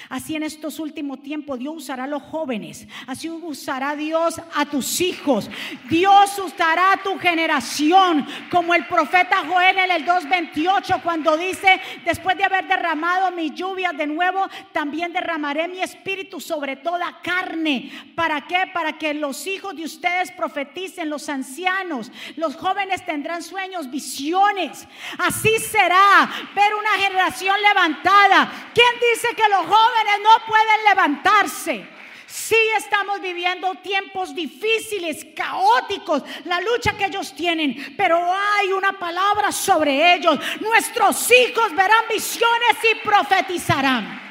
Así 0.10 0.36
en 0.36 0.44
estos 0.44 0.80
últimos 0.80 1.22
tiempos 1.22 1.60
Dios 1.60 1.76
usará 1.76 2.06
a 2.06 2.08
los 2.08 2.24
jóvenes, 2.24 2.88
así 3.08 3.30
usará 3.30 3.96
Dios 3.96 4.40
a 4.56 4.66
tus 4.66 5.02
hijos, 5.02 5.50
Dios 5.90 6.38
usará 6.40 6.94
a 6.94 6.98
tu 6.98 7.18
generación, 7.20 8.26
como 8.52 8.74
el 8.74 8.86
profeta 8.88 9.38
Joel 9.48 9.78
en 9.78 9.92
el 9.92 10.06
2.28 10.06 11.02
cuando 11.02 11.36
dice, 11.38 11.82
después 12.06 12.38
de 12.38 12.44
haber 12.44 12.68
derramado 12.68 13.32
mi 13.32 13.52
lluvia 13.52 13.92
de 13.92 14.08
nuevo, 14.08 14.48
también 14.72 15.12
derramaré 15.14 15.68
mi 15.68 15.82
espíritu 15.82 16.40
sobre 16.40 16.76
toda 16.76 17.20
carne. 17.22 17.92
¿Para 18.16 18.48
qué? 18.48 18.66
Para 18.74 18.98
que 18.98 19.14
los 19.14 19.46
hijos 19.48 19.76
de 19.76 19.84
ustedes 19.84 20.32
profeticen, 20.32 21.10
los 21.10 21.28
ancianos, 21.30 22.12
los 22.36 22.56
jóvenes 22.56 23.06
tendrán 23.06 23.44
sueños, 23.44 23.90
visiones. 23.90 24.88
Así 25.18 25.58
será 25.60 26.30
ver 26.56 26.74
una 26.76 27.04
generación 27.04 27.56
levantada. 27.62 28.52
¿Quién 28.74 29.14
dice 29.14 29.36
que 29.36 29.50
los 29.50 29.66
jóvenes 29.66 29.87
jóvenes 29.88 30.20
no 30.24 30.46
pueden 30.46 30.86
levantarse. 30.90 31.98
Sí 32.26 32.58
estamos 32.78 33.22
viviendo 33.22 33.74
tiempos 33.76 34.36
difíciles, 34.36 35.26
caóticos, 35.34 36.24
la 36.44 36.60
lucha 36.60 36.98
que 36.98 37.06
ellos 37.06 37.34
tienen, 37.34 37.96
pero 37.96 38.18
hay 38.18 38.68
una 38.74 38.92
palabra 39.00 39.52
sobre 39.52 40.14
ellos. 40.14 40.38
Nuestros 40.60 41.32
hijos 41.32 41.74
verán 41.74 42.04
visiones 42.10 42.78
y 42.84 43.08
profetizarán. 43.08 44.22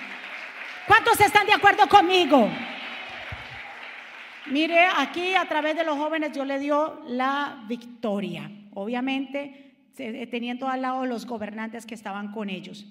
¿Cuántos 0.87 1.19
están 1.21 1.47
de 1.47 1.55
acuerdo 1.55 1.89
conmigo? 1.89 2.49
Mire, 4.47 4.87
aquí 4.97 5.35
a 5.35 5.47
través 5.49 5.75
de 5.75 5.85
los 5.85 5.97
jóvenes 5.97 6.33
Dios 6.33 6.47
le 6.47 6.59
dio 6.59 7.00
la 7.07 7.65
victoria. 7.67 8.50
Obviamente, 8.75 9.75
teniendo 10.30 10.69
al 10.69 10.83
lado 10.83 11.07
los 11.07 11.25
gobernantes 11.25 11.87
que 11.87 11.95
estaban 11.95 12.30
con 12.30 12.50
ellos. 12.50 12.87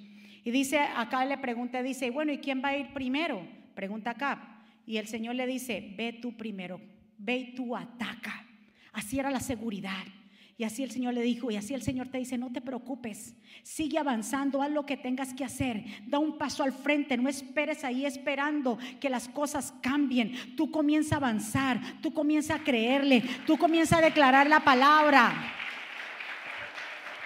Y 0.46 0.52
dice, 0.52 0.78
acá 0.80 1.26
le 1.26 1.40
pregunta, 1.40 1.82
dice, 1.82 2.12
bueno, 2.12 2.32
¿y 2.32 2.38
quién 2.38 2.62
va 2.64 2.70
a 2.70 2.78
ir 2.78 2.94
primero? 2.94 3.42
Pregunta 3.74 4.12
acá. 4.12 4.62
Y 4.86 4.98
el 4.98 5.08
Señor 5.08 5.34
le 5.34 5.48
dice, 5.48 5.94
ve 5.98 6.14
tú 6.14 6.38
primero, 6.38 6.80
ve 7.18 7.38
y 7.38 7.56
tú 7.56 7.76
ataca. 7.76 8.46
Así 8.94 9.18
era 9.18 9.32
la 9.32 9.40
seguridad. 9.40 10.06
Y 10.56 10.64
así 10.64 10.84
el 10.84 10.92
Señor 10.92 11.16
le 11.16 11.24
dijo, 11.24 11.50
y 11.50 11.56
así 11.56 11.74
el 11.74 11.82
Señor 11.82 12.10
te 12.10 12.20
dice, 12.20 12.38
no 12.38 12.52
te 12.52 12.62
preocupes, 12.62 13.36
sigue 13.64 13.98
avanzando, 13.98 14.62
haz 14.62 14.70
lo 14.70 14.86
que 14.86 14.96
tengas 14.96 15.34
que 15.34 15.44
hacer, 15.44 15.84
da 16.06 16.20
un 16.20 16.38
paso 16.38 16.64
al 16.64 16.72
frente, 16.72 17.18
no 17.18 17.28
esperes 17.28 17.84
ahí 17.84 18.06
esperando 18.06 18.78
que 19.02 19.10
las 19.10 19.28
cosas 19.28 19.74
cambien. 19.82 20.56
Tú 20.56 20.70
comienza 20.70 21.16
a 21.16 21.18
avanzar, 21.18 21.82
tú 22.02 22.14
comienza 22.14 22.56
a 22.56 22.64
creerle, 22.64 23.24
tú 23.48 23.58
comienza 23.58 23.98
a 23.98 24.02
declarar 24.02 24.48
la 24.48 24.64
palabra. 24.64 25.34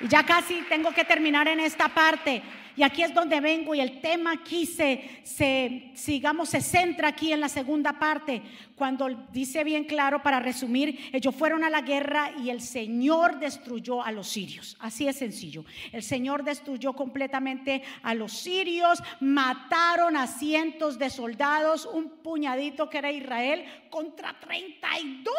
Y 0.01 0.07
ya 0.07 0.25
casi 0.25 0.61
tengo 0.69 0.91
que 0.91 1.03
terminar 1.03 1.49
en 1.49 1.59
esta 1.59 1.89
parte. 1.89 2.41
Y 2.79 2.83
aquí 2.83 3.03
es 3.03 3.13
donde 3.13 3.41
vengo 3.41 3.75
y 3.75 3.81
el 3.81 3.99
tema 3.99 4.31
aquí 4.31 4.65
se, 4.65 5.21
se, 5.25 5.91
se 5.93 6.61
centra 6.61 7.09
aquí 7.09 7.33
en 7.33 7.41
la 7.41 7.49
segunda 7.49 7.99
parte, 7.99 8.41
cuando 8.77 9.09
dice 9.33 9.65
bien 9.65 9.83
claro, 9.83 10.23
para 10.23 10.39
resumir, 10.39 11.09
ellos 11.11 11.35
fueron 11.35 11.65
a 11.65 11.69
la 11.69 11.81
guerra 11.81 12.31
y 12.41 12.49
el 12.49 12.61
Señor 12.61 13.37
destruyó 13.37 14.01
a 14.01 14.13
los 14.13 14.29
sirios. 14.29 14.77
Así 14.79 15.09
es 15.09 15.17
sencillo. 15.17 15.65
El 15.91 16.03
Señor 16.03 16.45
destruyó 16.45 16.93
completamente 16.93 17.83
a 18.01 18.15
los 18.15 18.31
sirios, 18.31 19.03
mataron 19.19 20.15
a 20.15 20.25
cientos 20.25 20.97
de 20.97 21.09
soldados, 21.09 21.85
un 21.85 22.21
puñadito 22.23 22.89
que 22.89 22.99
era 22.99 23.11
Israel, 23.11 23.65
contra 23.89 24.39
32 24.39 25.35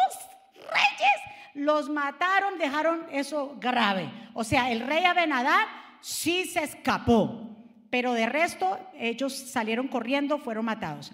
reyes. 0.57 1.21
Los 1.55 1.89
mataron, 1.89 2.59
dejaron 2.59 3.07
eso 3.11 3.57
grave. 3.59 4.11
O 4.35 4.45
sea, 4.45 4.71
el 4.71 4.81
rey 4.81 5.07
Abenadar 5.07 5.89
sí 6.01 6.45
se 6.45 6.63
escapó, 6.63 7.57
pero 7.91 8.13
de 8.13 8.27
resto 8.27 8.79
ellos 8.99 9.35
salieron 9.35 9.89
corriendo, 9.89 10.39
fueron 10.39 10.65
matados. 10.65 11.13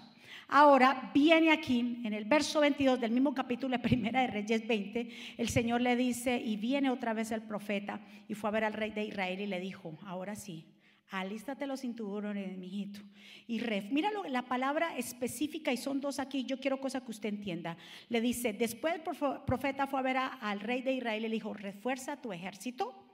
Ahora 0.49 1.11
viene 1.13 1.51
aquí, 1.51 2.01
en 2.05 2.13
el 2.13 2.23
verso 2.23 2.61
22 2.61 3.01
del 3.01 3.11
mismo 3.11 3.33
capítulo 3.33 3.75
de 3.75 3.83
Primera 3.83 4.21
de 4.21 4.27
Reyes 4.27 4.65
20, 4.65 5.09
el 5.37 5.49
Señor 5.49 5.81
le 5.81 5.97
dice, 5.97 6.37
y 6.37 6.55
viene 6.55 6.89
otra 6.89 7.13
vez 7.13 7.31
el 7.31 7.41
profeta, 7.41 7.99
y 8.29 8.33
fue 8.33 8.49
a 8.49 8.53
ver 8.53 8.63
al 8.63 8.73
rey 8.73 8.91
de 8.91 9.03
Israel 9.03 9.41
y 9.41 9.47
le 9.47 9.59
dijo, 9.59 9.99
ahora 10.05 10.35
sí, 10.35 10.65
alístate 11.09 11.67
los 11.67 11.81
cinturones, 11.81 12.57
mijito. 12.57 13.01
Y 13.45 13.59
ref, 13.59 13.91
mira 13.91 14.09
la 14.29 14.43
palabra 14.43 14.95
específica, 14.95 15.73
y 15.73 15.77
son 15.77 15.99
dos 15.99 16.17
aquí, 16.17 16.45
yo 16.45 16.61
quiero 16.61 16.79
cosa 16.79 17.01
que 17.01 17.11
usted 17.11 17.27
entienda. 17.27 17.75
Le 18.07 18.21
dice, 18.21 18.53
después 18.53 18.95
el 18.95 19.01
profeta 19.01 19.85
fue 19.85 19.99
a 19.99 20.03
ver 20.03 20.17
al 20.17 20.61
rey 20.61 20.81
de 20.81 20.93
Israel 20.93 21.25
y 21.25 21.27
le 21.27 21.33
dijo, 21.33 21.53
refuerza 21.53 22.21
tu 22.21 22.31
ejército 22.31 23.06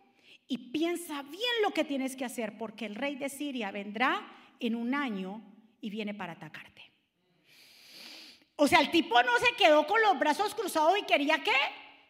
y 0.48 0.72
piensa 0.72 1.22
bien 1.24 1.54
lo 1.62 1.72
que 1.72 1.84
tienes 1.84 2.16
que 2.16 2.26
hacer 2.26 2.58
porque 2.58 2.86
el 2.86 2.96
rey 2.96 3.16
de 3.16 3.30
Siria 3.30 3.72
vendrá 3.72 4.28
en 4.60 4.76
un 4.76 4.94
año 4.94 5.42
y 5.82 5.90
viene 5.90 6.14
para 6.14 6.34
atacarte. 6.34 6.82
O 8.56 8.68
sea, 8.68 8.80
el 8.80 8.92
tipo 8.92 9.22
no 9.24 9.38
se 9.40 9.56
quedó 9.56 9.88
con 9.88 10.02
los 10.02 10.18
brazos 10.20 10.54
cruzados 10.54 10.98
y 11.00 11.06
quería 11.06 11.40
que 11.40 11.52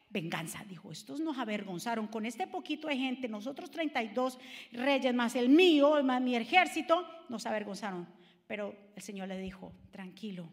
venganza. 0.10 0.64
Dijo, 0.68 0.92
estos 0.92 1.20
nos 1.20 1.38
avergonzaron 1.38 2.08
con 2.08 2.26
este 2.26 2.48
poquito 2.48 2.88
de 2.88 2.98
gente, 2.98 3.28
nosotros 3.28 3.72
32 3.72 4.40
reyes 4.72 5.14
más 5.14 5.36
el 5.36 5.50
mío, 5.50 6.04
más 6.04 6.22
mi 6.22 6.36
ejército, 6.36 7.08
nos 7.30 7.46
avergonzaron. 7.46 8.08
Pero 8.46 8.76
el 8.96 9.02
Señor 9.02 9.30
le 9.30 9.38
dijo, 9.40 9.74
tranquilo, 9.90 10.50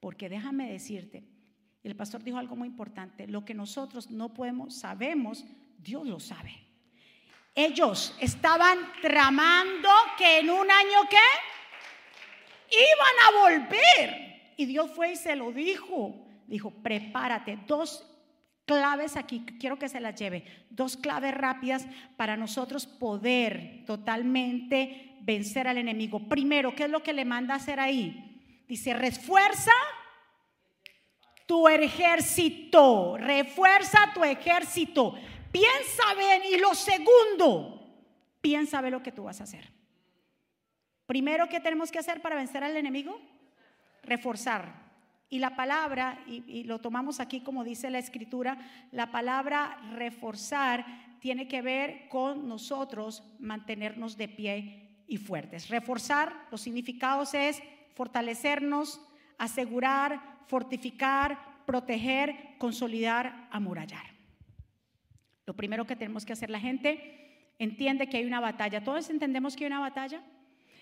porque 0.00 0.28
déjame 0.28 0.72
decirte, 0.72 1.24
y 1.82 1.88
el 1.88 1.94
pastor 1.94 2.24
dijo 2.24 2.38
algo 2.38 2.56
muy 2.56 2.68
importante, 2.68 3.26
lo 3.26 3.44
que 3.44 3.54
nosotros 3.54 4.10
no 4.10 4.34
podemos, 4.34 4.74
sabemos, 4.74 5.44
Dios 5.78 6.06
lo 6.06 6.18
sabe. 6.18 6.67
Ellos 7.58 8.14
estaban 8.20 8.78
tramando 9.02 9.88
que 10.16 10.38
en 10.38 10.48
un 10.48 10.70
año 10.70 11.08
que 11.10 11.16
iban 12.70 13.16
a 13.26 13.42
volver. 13.42 14.52
Y 14.56 14.64
Dios 14.66 14.92
fue 14.94 15.14
y 15.14 15.16
se 15.16 15.34
lo 15.34 15.50
dijo. 15.50 16.24
Dijo, 16.46 16.70
prepárate. 16.70 17.58
Dos 17.66 18.06
claves 18.64 19.16
aquí, 19.16 19.44
quiero 19.58 19.76
que 19.76 19.88
se 19.88 19.98
las 19.98 20.14
lleve, 20.14 20.44
dos 20.70 20.96
claves 20.96 21.34
rápidas 21.34 21.84
para 22.16 22.36
nosotros 22.36 22.86
poder 22.86 23.82
totalmente 23.86 25.16
vencer 25.22 25.66
al 25.66 25.78
enemigo. 25.78 26.28
Primero, 26.28 26.76
¿qué 26.76 26.84
es 26.84 26.90
lo 26.90 27.02
que 27.02 27.12
le 27.12 27.24
manda 27.24 27.56
hacer 27.56 27.80
ahí? 27.80 28.62
Dice, 28.68 28.94
refuerza 28.94 29.72
tu 31.44 31.66
ejército, 31.66 33.16
refuerza 33.16 34.12
tu 34.14 34.22
ejército. 34.22 35.14
Piensa 35.58 36.14
bien 36.14 36.42
y 36.52 36.58
lo 36.58 36.74
segundo, 36.74 37.80
piensa 38.40 38.80
ver 38.80 38.92
lo 38.92 39.02
que 39.02 39.12
tú 39.12 39.24
vas 39.24 39.40
a 39.40 39.44
hacer. 39.44 39.72
Primero, 41.06 41.48
¿qué 41.48 41.58
tenemos 41.58 41.90
que 41.90 41.98
hacer 41.98 42.22
para 42.22 42.36
vencer 42.36 42.62
al 42.62 42.76
enemigo? 42.76 43.20
Reforzar. 44.04 44.86
Y 45.30 45.40
la 45.40 45.56
palabra, 45.56 46.22
y, 46.26 46.62
lo 46.64 46.80
tomamos 46.80 47.18
aquí 47.18 47.40
como 47.40 47.64
dice 47.64 47.90
la 47.90 47.98
escritura, 47.98 48.56
la 48.92 49.10
palabra 49.10 49.78
reforzar 49.94 50.86
tiene 51.20 51.48
que 51.48 51.60
ver 51.60 52.08
con 52.08 52.48
nosotros 52.48 53.24
mantenernos 53.40 54.16
de 54.16 54.28
pie 54.28 55.02
y 55.08 55.16
fuertes. 55.16 55.68
Reforzar, 55.70 56.46
los 56.52 56.60
significados 56.60 57.34
es 57.34 57.60
fortalecernos, 57.94 59.00
asegurar, 59.38 60.44
fortificar, 60.46 61.64
proteger, 61.66 62.56
consolidar, 62.58 63.48
amurallar. 63.50 64.17
Lo 65.48 65.54
primero 65.54 65.86
que 65.86 65.96
tenemos 65.96 66.26
que 66.26 66.34
hacer 66.34 66.50
la 66.50 66.60
gente 66.60 67.54
entiende 67.58 68.06
que 68.06 68.18
hay 68.18 68.26
una 68.26 68.38
batalla. 68.38 68.84
Todos 68.84 69.08
entendemos 69.08 69.56
que 69.56 69.64
hay 69.64 69.68
una 69.68 69.80
batalla 69.80 70.22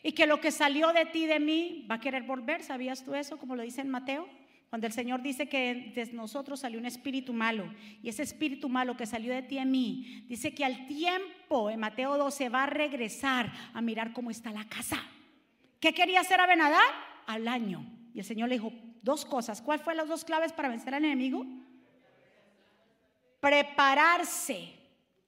y 0.02 0.10
que 0.10 0.26
lo 0.26 0.40
que 0.40 0.50
salió 0.50 0.92
de 0.92 1.06
ti, 1.06 1.24
de 1.26 1.38
mí, 1.38 1.86
va 1.88 1.94
a 1.94 2.00
querer 2.00 2.24
volver. 2.24 2.64
¿Sabías 2.64 3.04
tú 3.04 3.14
eso? 3.14 3.38
Como 3.38 3.54
lo 3.54 3.62
dice 3.62 3.82
en 3.82 3.90
Mateo. 3.90 4.28
Cuando 4.68 4.88
el 4.88 4.92
Señor 4.92 5.22
dice 5.22 5.48
que 5.48 5.92
de 5.94 6.12
nosotros 6.12 6.58
salió 6.58 6.80
un 6.80 6.86
espíritu 6.86 7.32
malo 7.32 7.72
y 8.02 8.08
ese 8.08 8.24
espíritu 8.24 8.68
malo 8.68 8.96
que 8.96 9.06
salió 9.06 9.32
de 9.32 9.42
ti 9.42 9.56
a 9.58 9.64
mí, 9.64 10.24
dice 10.26 10.52
que 10.52 10.64
al 10.64 10.88
tiempo 10.88 11.70
en 11.70 11.78
Mateo 11.78 12.18
12 12.18 12.48
va 12.48 12.64
a 12.64 12.66
regresar 12.66 13.52
a 13.72 13.80
mirar 13.80 14.12
cómo 14.12 14.32
está 14.32 14.50
la 14.50 14.64
casa. 14.64 15.00
¿Qué 15.78 15.94
quería 15.94 16.22
hacer 16.22 16.40
Abenadar? 16.40 16.82
Al 17.28 17.46
año. 17.46 17.86
Y 18.12 18.18
el 18.18 18.24
Señor 18.24 18.48
le 18.48 18.56
dijo 18.56 18.72
dos 19.02 19.24
cosas. 19.24 19.62
¿Cuál 19.62 19.78
fue 19.78 19.94
las 19.94 20.08
dos 20.08 20.24
claves 20.24 20.52
para 20.52 20.68
vencer 20.68 20.92
al 20.92 21.04
enemigo? 21.04 21.46
Prepararse. 23.46 24.72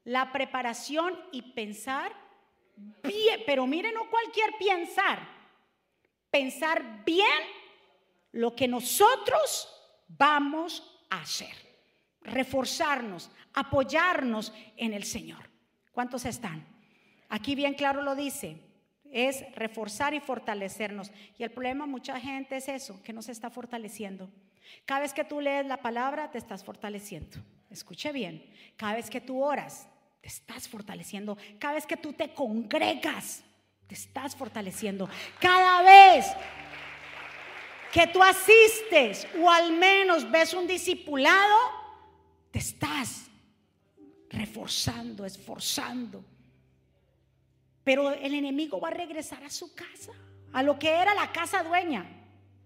La 0.02 0.32
preparación 0.32 1.16
y 1.30 1.42
pensar 1.42 2.10
bien, 3.04 3.42
pero 3.46 3.64
miren, 3.64 3.94
no 3.94 4.10
cualquier 4.10 4.54
pensar, 4.58 5.20
pensar 6.28 7.04
bien 7.04 7.42
lo 8.32 8.56
que 8.56 8.66
nosotros 8.66 9.68
vamos 10.08 10.98
a 11.10 11.20
hacer, 11.20 11.54
reforzarnos, 12.22 13.30
apoyarnos 13.52 14.52
en 14.76 14.94
el 14.94 15.04
Señor. 15.04 15.48
¿Cuántos 15.92 16.24
están? 16.24 16.66
Aquí 17.28 17.54
bien 17.54 17.74
claro 17.74 18.02
lo 18.02 18.16
dice, 18.16 18.60
es 19.12 19.44
reforzar 19.54 20.14
y 20.14 20.20
fortalecernos. 20.20 21.12
Y 21.38 21.44
el 21.44 21.50
problema 21.50 21.86
mucha 21.86 22.18
gente 22.18 22.56
es 22.56 22.68
eso, 22.68 23.00
que 23.04 23.12
no 23.12 23.22
se 23.22 23.30
está 23.30 23.48
fortaleciendo. 23.48 24.28
Cada 24.86 25.02
vez 25.02 25.12
que 25.12 25.24
tú 25.24 25.40
lees 25.40 25.66
la 25.66 25.82
palabra, 25.82 26.32
te 26.32 26.38
estás 26.38 26.64
fortaleciendo. 26.64 27.38
Escuche 27.70 28.12
bien, 28.12 28.44
cada 28.76 28.94
vez 28.94 29.10
que 29.10 29.20
tú 29.20 29.42
oras, 29.42 29.88
te 30.20 30.28
estás 30.28 30.68
fortaleciendo. 30.68 31.36
Cada 31.58 31.74
vez 31.74 31.86
que 31.86 31.96
tú 31.96 32.12
te 32.12 32.32
congregas, 32.32 33.42
te 33.86 33.94
estás 33.94 34.34
fortaleciendo. 34.34 35.08
Cada 35.38 35.82
vez 35.82 36.26
que 37.92 38.06
tú 38.06 38.22
asistes 38.22 39.26
o 39.40 39.50
al 39.50 39.72
menos 39.72 40.30
ves 40.30 40.54
un 40.54 40.66
discipulado, 40.66 41.56
te 42.50 42.58
estás 42.58 43.26
reforzando, 44.30 45.24
esforzando. 45.24 46.24
Pero 47.84 48.10
el 48.12 48.34
enemigo 48.34 48.80
va 48.80 48.88
a 48.88 48.92
regresar 48.92 49.42
a 49.44 49.50
su 49.50 49.74
casa, 49.74 50.12
a 50.52 50.62
lo 50.62 50.78
que 50.78 50.90
era 50.90 51.14
la 51.14 51.32
casa 51.32 51.62
dueña, 51.62 52.06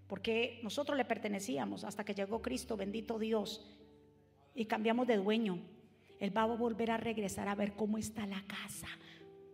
porque 0.09 0.61
nosotros 0.65 0.97
le 0.97 1.05
pertenecíamos 1.05 1.85
hasta 1.85 2.05
que 2.05 2.15
llegó 2.15 2.43
Cristo, 2.43 2.77
bendito 2.77 3.19
Dios, 3.19 3.65
y 4.55 4.67
cambiamos 4.67 5.07
de 5.07 5.17
dueño. 5.17 5.59
Él 6.21 6.37
va 6.37 6.43
a 6.43 6.47
volver 6.47 6.91
a 6.91 6.97
regresar 6.97 7.49
a 7.49 7.55
ver 7.55 7.73
cómo 7.73 7.99
está 7.99 8.27
la 8.27 8.43
casa. 8.43 8.89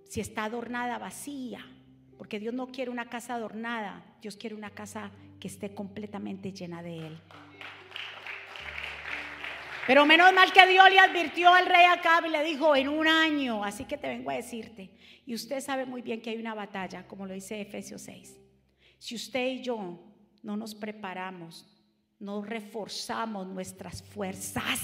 Si 0.05 0.21
está 0.21 0.45
adornada, 0.45 0.99
vacía. 0.99 1.65
Porque 2.17 2.41
Dios 2.41 2.53
no 2.53 2.69
quiere 2.69 2.91
una 2.91 3.09
casa 3.09 3.35
adornada. 3.35 4.05
Dios 4.21 4.37
quiere 4.37 4.55
una 4.55 4.71
casa 4.71 5.11
que 5.39 5.49
esté 5.49 5.75
completamente 5.75 6.53
llena 6.53 6.83
de 6.83 7.07
Él. 7.07 7.19
Pero 9.87 10.05
menos 10.05 10.31
mal 10.35 10.53
que 10.53 10.67
Dios 10.67 10.91
le 10.91 10.99
advirtió 10.99 11.49
al 11.49 11.65
rey 11.65 11.87
Acab 11.87 12.27
y 12.27 12.29
le 12.29 12.45
dijo, 12.45 12.77
en 12.77 12.89
un 12.89 13.09
año, 13.09 13.65
así 13.65 13.87
que 13.87 13.97
te 13.97 14.09
vengo 14.09 14.31
a 14.31 14.35
decirte. 14.35 14.91
Y 15.25 15.35
usted 15.35 15.63
sabe 15.63 15.87
muy 15.87 16.03
bien 16.03 16.21
que 16.21 16.29
hay 16.29 16.37
una 16.37 16.53
batalla, 16.53 17.07
como 17.07 17.27
lo 17.27 17.33
dice 17.33 17.59
Efesios 17.63 18.03
6. 18.03 18.39
Si 18.99 19.15
usted 19.15 19.47
y 19.47 19.63
yo 19.63 19.99
no 20.43 20.57
nos 20.59 20.75
preparamos, 20.75 21.67
no 22.19 22.43
reforzamos 22.43 23.47
nuestras 23.47 24.03
fuerzas, 24.03 24.81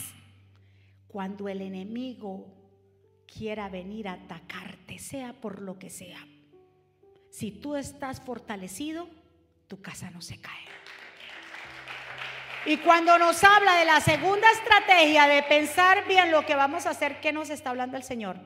cuando 1.08 1.48
el 1.48 1.60
enemigo 1.60 2.46
quiera 3.26 3.68
venir 3.68 4.08
a 4.08 4.14
atacarte, 4.14 4.98
sea 4.98 5.32
por 5.32 5.62
lo 5.62 5.78
que 5.78 5.90
sea. 5.90 6.26
Si 7.30 7.50
tú 7.50 7.76
estás 7.76 8.20
fortalecido, 8.20 9.08
tu 9.68 9.80
casa 9.80 10.10
no 10.10 10.20
se 10.20 10.40
cae. 10.40 10.64
Y 12.66 12.78
cuando 12.78 13.18
nos 13.18 13.44
habla 13.44 13.76
de 13.76 13.84
la 13.84 14.00
segunda 14.00 14.50
estrategia 14.50 15.26
de 15.26 15.42
pensar 15.42 16.06
bien 16.08 16.30
lo 16.30 16.46
que 16.46 16.54
vamos 16.54 16.86
a 16.86 16.90
hacer, 16.90 17.20
¿qué 17.20 17.32
nos 17.32 17.50
está 17.50 17.70
hablando 17.70 17.96
el 17.96 18.02
Señor? 18.02 18.36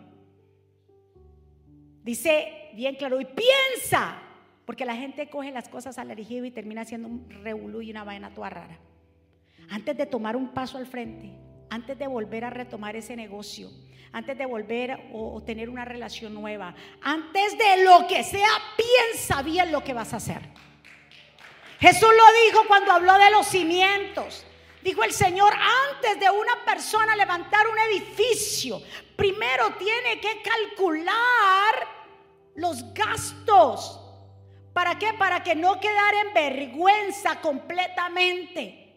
Dice 2.03 2.71
bien 2.75 2.97
claro, 2.97 3.21
y 3.21 3.27
piensa, 3.27 4.21
porque 4.69 4.85
la 4.85 4.97
gente 4.97 5.31
coge 5.31 5.51
las 5.51 5.67
cosas 5.67 5.97
al 5.97 6.11
erigido 6.11 6.45
y 6.45 6.51
termina 6.51 6.83
haciendo 6.83 7.09
un 7.09 7.27
revolú 7.43 7.81
y 7.81 7.91
una 7.91 8.05
vaina 8.05 8.35
toda 8.35 8.51
rara. 8.51 8.79
Antes 9.71 9.97
de 9.97 10.05
tomar 10.05 10.37
un 10.37 10.53
paso 10.53 10.77
al 10.77 10.87
frente, 10.87 11.33
antes 11.71 11.99
de 11.99 12.07
volver 12.07 12.45
a 12.45 12.51
retomar 12.51 12.95
ese 12.95 13.17
negocio, 13.17 13.71
antes 14.13 14.37
de 14.37 14.45
volver 14.45 15.09
o, 15.15 15.43
tener 15.43 15.71
una 15.71 15.87
relación 15.87 16.35
nueva, 16.35 16.75
antes 17.01 17.57
de 17.57 17.83
lo 17.83 18.07
que 18.07 18.23
sea, 18.23 18.51
piensa 18.77 19.41
bien 19.41 19.73
lo 19.73 19.83
que 19.83 19.95
vas 19.95 20.13
a 20.13 20.19
hacer. 20.19 20.43
Jesús 21.81 22.11
lo 22.11 22.51
dijo 22.51 22.67
cuando 22.69 22.93
habló 22.93 23.15
de 23.17 23.31
los 23.31 23.47
cimientos. 23.47 24.45
Dijo 24.85 25.03
el 25.03 25.15
Señor, 25.15 25.55
antes 25.95 26.21
de 26.21 26.29
una 26.29 26.63
persona 26.67 27.17
levantar 27.17 27.67
un 27.69 27.79
edificio, 27.91 28.83
primero 29.17 29.77
tiene 29.79 30.21
que 30.21 30.43
calcular 30.43 31.89
los 32.55 32.93
gastos. 32.93 34.05
¿Para 34.79 34.97
qué? 34.97 35.13
Para 35.13 35.43
que 35.43 35.57
no 35.57 35.81
quedara 35.81 36.21
en 36.25 36.33
vergüenza 36.33 37.41
completamente. 37.41 38.95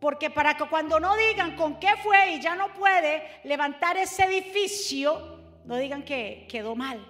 Porque 0.00 0.30
para 0.30 0.56
que 0.56 0.64
cuando 0.64 0.98
no 0.98 1.16
digan 1.16 1.54
con 1.54 1.78
qué 1.78 1.90
fue 2.02 2.34
y 2.34 2.40
ya 2.40 2.56
no 2.56 2.74
puede 2.74 3.22
levantar 3.44 3.96
ese 3.96 4.24
edificio, 4.24 5.38
no 5.64 5.76
digan 5.76 6.02
que 6.02 6.44
quedó 6.50 6.74
mal. 6.74 7.06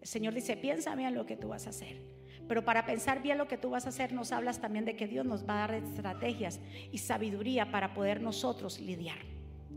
El 0.00 0.06
Señor 0.06 0.32
dice, 0.32 0.56
piensa 0.56 0.94
bien 0.94 1.16
lo 1.16 1.26
que 1.26 1.36
tú 1.36 1.48
vas 1.48 1.66
a 1.66 1.70
hacer. 1.70 2.00
Pero 2.46 2.64
para 2.64 2.86
pensar 2.86 3.20
bien 3.20 3.36
lo 3.36 3.48
que 3.48 3.58
tú 3.58 3.70
vas 3.70 3.86
a 3.86 3.88
hacer, 3.88 4.12
nos 4.12 4.30
hablas 4.30 4.60
también 4.60 4.84
de 4.84 4.94
que 4.94 5.08
Dios 5.08 5.26
nos 5.26 5.42
va 5.42 5.64
a 5.64 5.66
dar 5.66 5.74
estrategias 5.74 6.60
y 6.92 6.98
sabiduría 6.98 7.72
para 7.72 7.94
poder 7.94 8.20
nosotros 8.20 8.78
lidiar. 8.78 9.18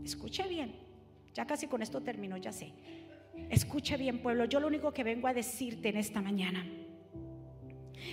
Escuche 0.04 0.46
bien. 0.46 0.76
Ya 1.34 1.44
casi 1.44 1.66
con 1.66 1.82
esto 1.82 2.00
termino, 2.02 2.36
ya 2.36 2.52
sé. 2.52 2.72
Escuche 3.50 3.96
bien, 3.96 4.22
pueblo. 4.22 4.44
Yo 4.44 4.60
lo 4.60 4.68
único 4.68 4.92
que 4.92 5.02
vengo 5.02 5.26
a 5.26 5.34
decirte 5.34 5.88
en 5.88 5.96
esta 5.96 6.22
mañana 6.22 6.64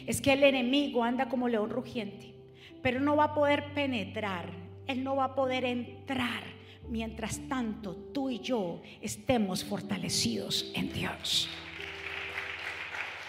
es 0.07 0.21
que 0.21 0.33
el 0.33 0.43
enemigo 0.43 1.03
anda 1.03 1.29
como 1.29 1.47
león 1.47 1.69
rugiente 1.69 2.39
pero 2.81 2.99
no 2.99 3.15
va 3.15 3.25
a 3.25 3.33
poder 3.33 3.73
penetrar, 3.73 4.45
Él 4.87 5.03
no 5.03 5.15
va 5.15 5.25
a 5.25 5.35
poder 5.35 5.65
entrar 5.65 6.43
mientras 6.87 7.39
tanto 7.47 7.95
tú 7.95 8.29
y 8.29 8.39
yo 8.39 8.81
estemos 9.01 9.63
fortalecidos 9.63 10.71
en 10.75 10.91
Dios. 10.91 11.49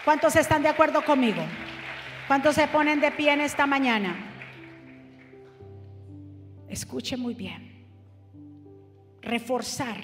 ¿Cuántos 0.04 0.34
están 0.36 0.62
de 0.62 0.68
acuerdo 0.68 1.04
conmigo? 1.04 1.42
¿Cuántos 2.26 2.54
se 2.54 2.66
ponen 2.68 3.00
de 3.00 3.10
pie 3.10 3.32
en 3.32 3.42
esta 3.42 3.66
mañana? 3.66 4.16
Escuche 6.68 7.16
muy 7.16 7.34
bien. 7.34 7.86
Reforzar. 9.20 9.98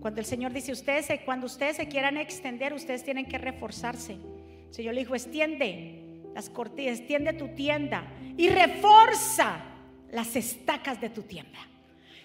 Cuando 0.00 0.20
el 0.20 0.26
Señor 0.26 0.52
dice, 0.52 0.72
ustedes, 0.72 1.06
cuando 1.24 1.46
ustedes 1.46 1.76
se 1.76 1.86
quieran 1.86 2.16
extender, 2.16 2.72
ustedes 2.72 3.04
tienen 3.04 3.26
que 3.26 3.36
reforzarse. 3.38 4.16
El 4.70 4.74
Señor 4.74 4.94
le 4.94 5.00
dijo, 5.00 5.16
extiende 5.16 6.30
las 6.32 6.48
cortinas, 6.48 7.00
extiende 7.00 7.32
tu 7.32 7.48
tienda 7.48 8.06
y 8.36 8.48
reforza 8.48 9.64
las 10.12 10.36
estacas 10.36 11.00
de 11.00 11.10
tu 11.10 11.22
tienda. 11.22 11.58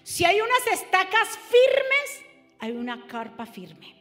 Si 0.04 0.24
hay 0.24 0.36
unas 0.36 0.80
estacas 0.80 1.28
firmes, 1.28 2.24
hay 2.60 2.70
una 2.70 3.08
carpa 3.08 3.46
firme. 3.46 3.96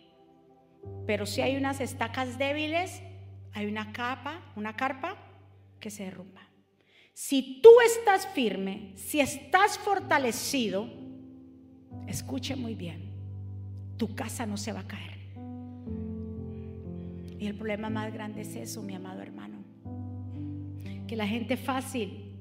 Pero 1.08 1.26
si 1.26 1.42
hay 1.42 1.58
unas 1.58 1.82
estacas 1.82 2.38
débiles, 2.38 3.02
hay 3.54 3.66
una 3.66 3.92
capa, 3.92 4.54
una 4.56 4.76
carpa 4.76 5.18
que 5.80 5.90
se 5.90 6.04
derrumba. 6.04 6.48
Si 7.14 7.62
tú 7.64 7.70
estás 7.84 8.28
firme, 8.28 8.94
si 8.96 9.22
estás 9.22 9.80
fortalecido, 9.80 10.88
escuche 12.08 12.56
muy 12.56 12.76
bien, 12.76 13.12
tu 13.98 14.14
casa 14.14 14.46
no 14.46 14.58
se 14.58 14.72
va 14.72 14.82
a 14.82 14.88
caer. 14.88 15.15
Y 17.38 17.48
el 17.48 17.56
problema 17.56 17.90
más 17.90 18.14
grande 18.14 18.42
es 18.42 18.56
eso, 18.56 18.82
mi 18.82 18.96
amado 18.96 19.22
hermano. 19.22 19.58
Que 21.08 21.16
la 21.16 21.28
gente 21.28 21.58
fácil, 21.58 22.34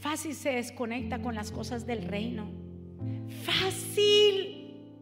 fácil 0.00 0.34
se 0.34 0.52
desconecta 0.52 1.20
con 1.20 1.34
las 1.34 1.50
cosas 1.50 1.86
del 1.86 2.02
reino. 2.02 2.46
Fácil. 3.44 4.96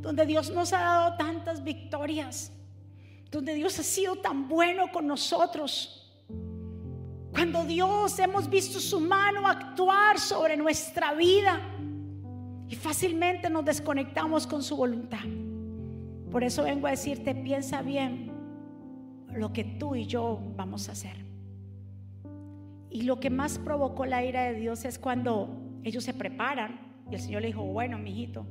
Donde 0.00 0.24
Dios 0.24 0.50
nos 0.50 0.72
ha 0.72 0.80
dado 0.80 1.16
tantas 1.16 1.62
victorias. 1.62 2.52
Donde 3.30 3.54
Dios 3.54 3.78
ha 3.78 3.82
sido 3.82 4.16
tan 4.16 4.48
bueno 4.48 4.90
con 4.92 5.06
nosotros. 5.06 6.02
Cuando 7.30 7.64
Dios 7.64 8.18
hemos 8.18 8.48
visto 8.48 8.80
su 8.80 8.98
mano 8.98 9.46
actuar 9.46 10.18
sobre 10.18 10.56
nuestra 10.56 11.12
vida. 11.12 11.60
Y 12.68 12.74
fácilmente 12.74 13.50
nos 13.50 13.64
desconectamos 13.64 14.46
con 14.46 14.62
su 14.62 14.76
voluntad. 14.76 15.24
Por 16.30 16.44
eso 16.44 16.64
vengo 16.64 16.86
a 16.86 16.90
decirte, 16.90 17.34
piensa 17.34 17.82
bien 17.82 18.32
lo 19.32 19.52
que 19.52 19.64
tú 19.64 19.94
y 19.94 20.06
yo 20.06 20.40
vamos 20.56 20.88
a 20.88 20.92
hacer. 20.92 21.16
Y 22.90 23.02
lo 23.02 23.20
que 23.20 23.30
más 23.30 23.58
provocó 23.58 24.06
la 24.06 24.24
ira 24.24 24.44
de 24.44 24.54
Dios 24.54 24.84
es 24.84 24.98
cuando 24.98 25.48
ellos 25.84 26.04
se 26.04 26.14
preparan 26.14 26.80
y 27.10 27.14
el 27.14 27.20
Señor 27.20 27.42
le 27.42 27.48
dijo, 27.48 27.62
bueno, 27.62 27.98
mijito, 27.98 28.46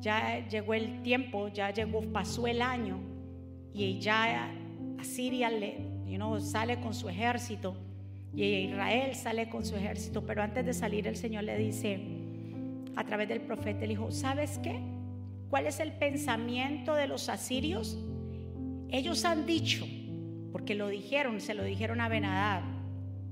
ya 0.00 0.46
llegó 0.48 0.74
el 0.74 1.02
tiempo, 1.02 1.48
ya 1.48 1.70
llegó, 1.70 2.00
pasó 2.12 2.46
el 2.46 2.62
año 2.62 2.98
y 3.72 3.98
ya 4.00 4.50
Asiria 4.98 5.50
le, 5.50 5.78
you 6.06 6.40
sale 6.40 6.80
con 6.80 6.94
su 6.94 7.08
ejército 7.08 7.76
y 8.34 8.44
Israel 8.44 9.14
sale 9.14 9.48
con 9.48 9.64
su 9.64 9.76
ejército, 9.76 10.24
pero 10.24 10.42
antes 10.42 10.64
de 10.64 10.72
salir 10.72 11.06
el 11.06 11.16
Señor 11.16 11.44
le 11.44 11.56
dice 11.56 12.00
a 12.96 13.04
través 13.04 13.28
del 13.28 13.40
profeta, 13.40 13.80
le 13.80 13.88
dijo, 13.88 14.10
¿sabes 14.10 14.58
qué? 14.58 14.80
¿Cuál 15.50 15.66
es 15.66 15.80
el 15.80 15.92
pensamiento 15.92 16.94
de 16.94 17.08
los 17.08 17.28
asirios? 17.28 17.98
Ellos 18.88 19.24
han 19.24 19.46
dicho, 19.46 19.84
porque 20.52 20.76
lo 20.76 20.86
dijeron, 20.88 21.40
se 21.40 21.54
lo 21.54 21.64
dijeron 21.64 22.00
a 22.00 22.08
Benadad, 22.08 22.62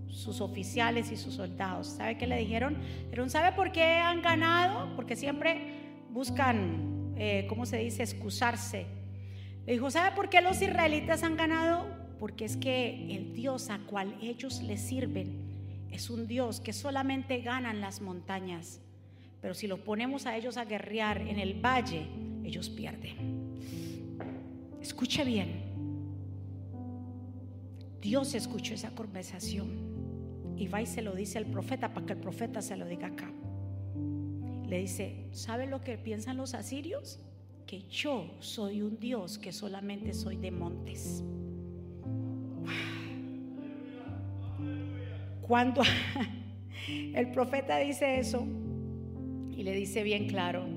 sus 0.08 0.40
oficiales 0.40 1.12
y 1.12 1.16
sus 1.16 1.34
soldados. 1.34 1.86
¿Sabe 1.86 2.18
qué 2.18 2.26
le 2.26 2.36
dijeron? 2.38 2.76
Pero 3.10 3.28
¿sabe 3.28 3.54
por 3.54 3.70
qué 3.70 3.84
han 3.84 4.20
ganado? 4.20 4.96
Porque 4.96 5.14
siempre 5.14 6.02
buscan, 6.10 7.14
eh, 7.16 7.46
¿cómo 7.48 7.66
se 7.66 7.78
dice?, 7.78 8.02
excusarse. 8.02 8.86
Le 9.64 9.74
dijo, 9.74 9.88
¿sabe 9.90 10.16
por 10.16 10.28
qué 10.28 10.40
los 10.40 10.60
israelitas 10.60 11.22
han 11.22 11.36
ganado? 11.36 11.86
Porque 12.18 12.44
es 12.44 12.56
que 12.56 13.14
el 13.14 13.32
Dios 13.32 13.70
a 13.70 13.78
cual 13.78 14.16
ellos 14.20 14.60
le 14.62 14.76
sirven 14.76 15.48
es 15.90 16.10
un 16.10 16.26
Dios 16.26 16.60
que 16.60 16.72
solamente 16.72 17.40
gana 17.42 17.70
en 17.70 17.80
las 17.80 18.00
montañas. 18.00 18.80
Pero 19.48 19.56
si 19.56 19.66
los 19.66 19.78
ponemos 19.78 20.26
a 20.26 20.36
ellos 20.36 20.58
a 20.58 20.66
guerrear 20.66 21.22
en 21.22 21.38
el 21.38 21.54
valle, 21.54 22.06
ellos 22.44 22.68
pierden. 22.68 23.56
Escuche 24.78 25.24
bien. 25.24 25.62
Dios 28.02 28.34
escuchó 28.34 28.74
esa 28.74 28.90
conversación 28.90 30.54
y 30.54 30.68
va 30.68 30.82
y 30.82 30.86
se 30.86 31.00
lo 31.00 31.14
dice 31.14 31.38
al 31.38 31.46
profeta 31.46 31.94
para 31.94 32.04
que 32.04 32.12
el 32.12 32.18
profeta 32.18 32.60
se 32.60 32.76
lo 32.76 32.84
diga 32.84 33.06
acá. 33.06 33.32
Le 34.66 34.80
dice, 34.80 35.30
¿sabe 35.32 35.66
lo 35.66 35.80
que 35.80 35.96
piensan 35.96 36.36
los 36.36 36.52
asirios? 36.52 37.18
Que 37.66 37.88
yo 37.88 38.36
soy 38.40 38.82
un 38.82 38.98
Dios 38.98 39.38
que 39.38 39.52
solamente 39.52 40.12
soy 40.12 40.36
de 40.36 40.50
montes. 40.50 41.24
Cuando 45.40 45.80
el 47.14 47.30
profeta 47.30 47.78
dice 47.78 48.18
eso, 48.18 48.46
y 49.58 49.64
le 49.64 49.72
dice 49.72 50.04
bien 50.04 50.28
claro, 50.28 50.68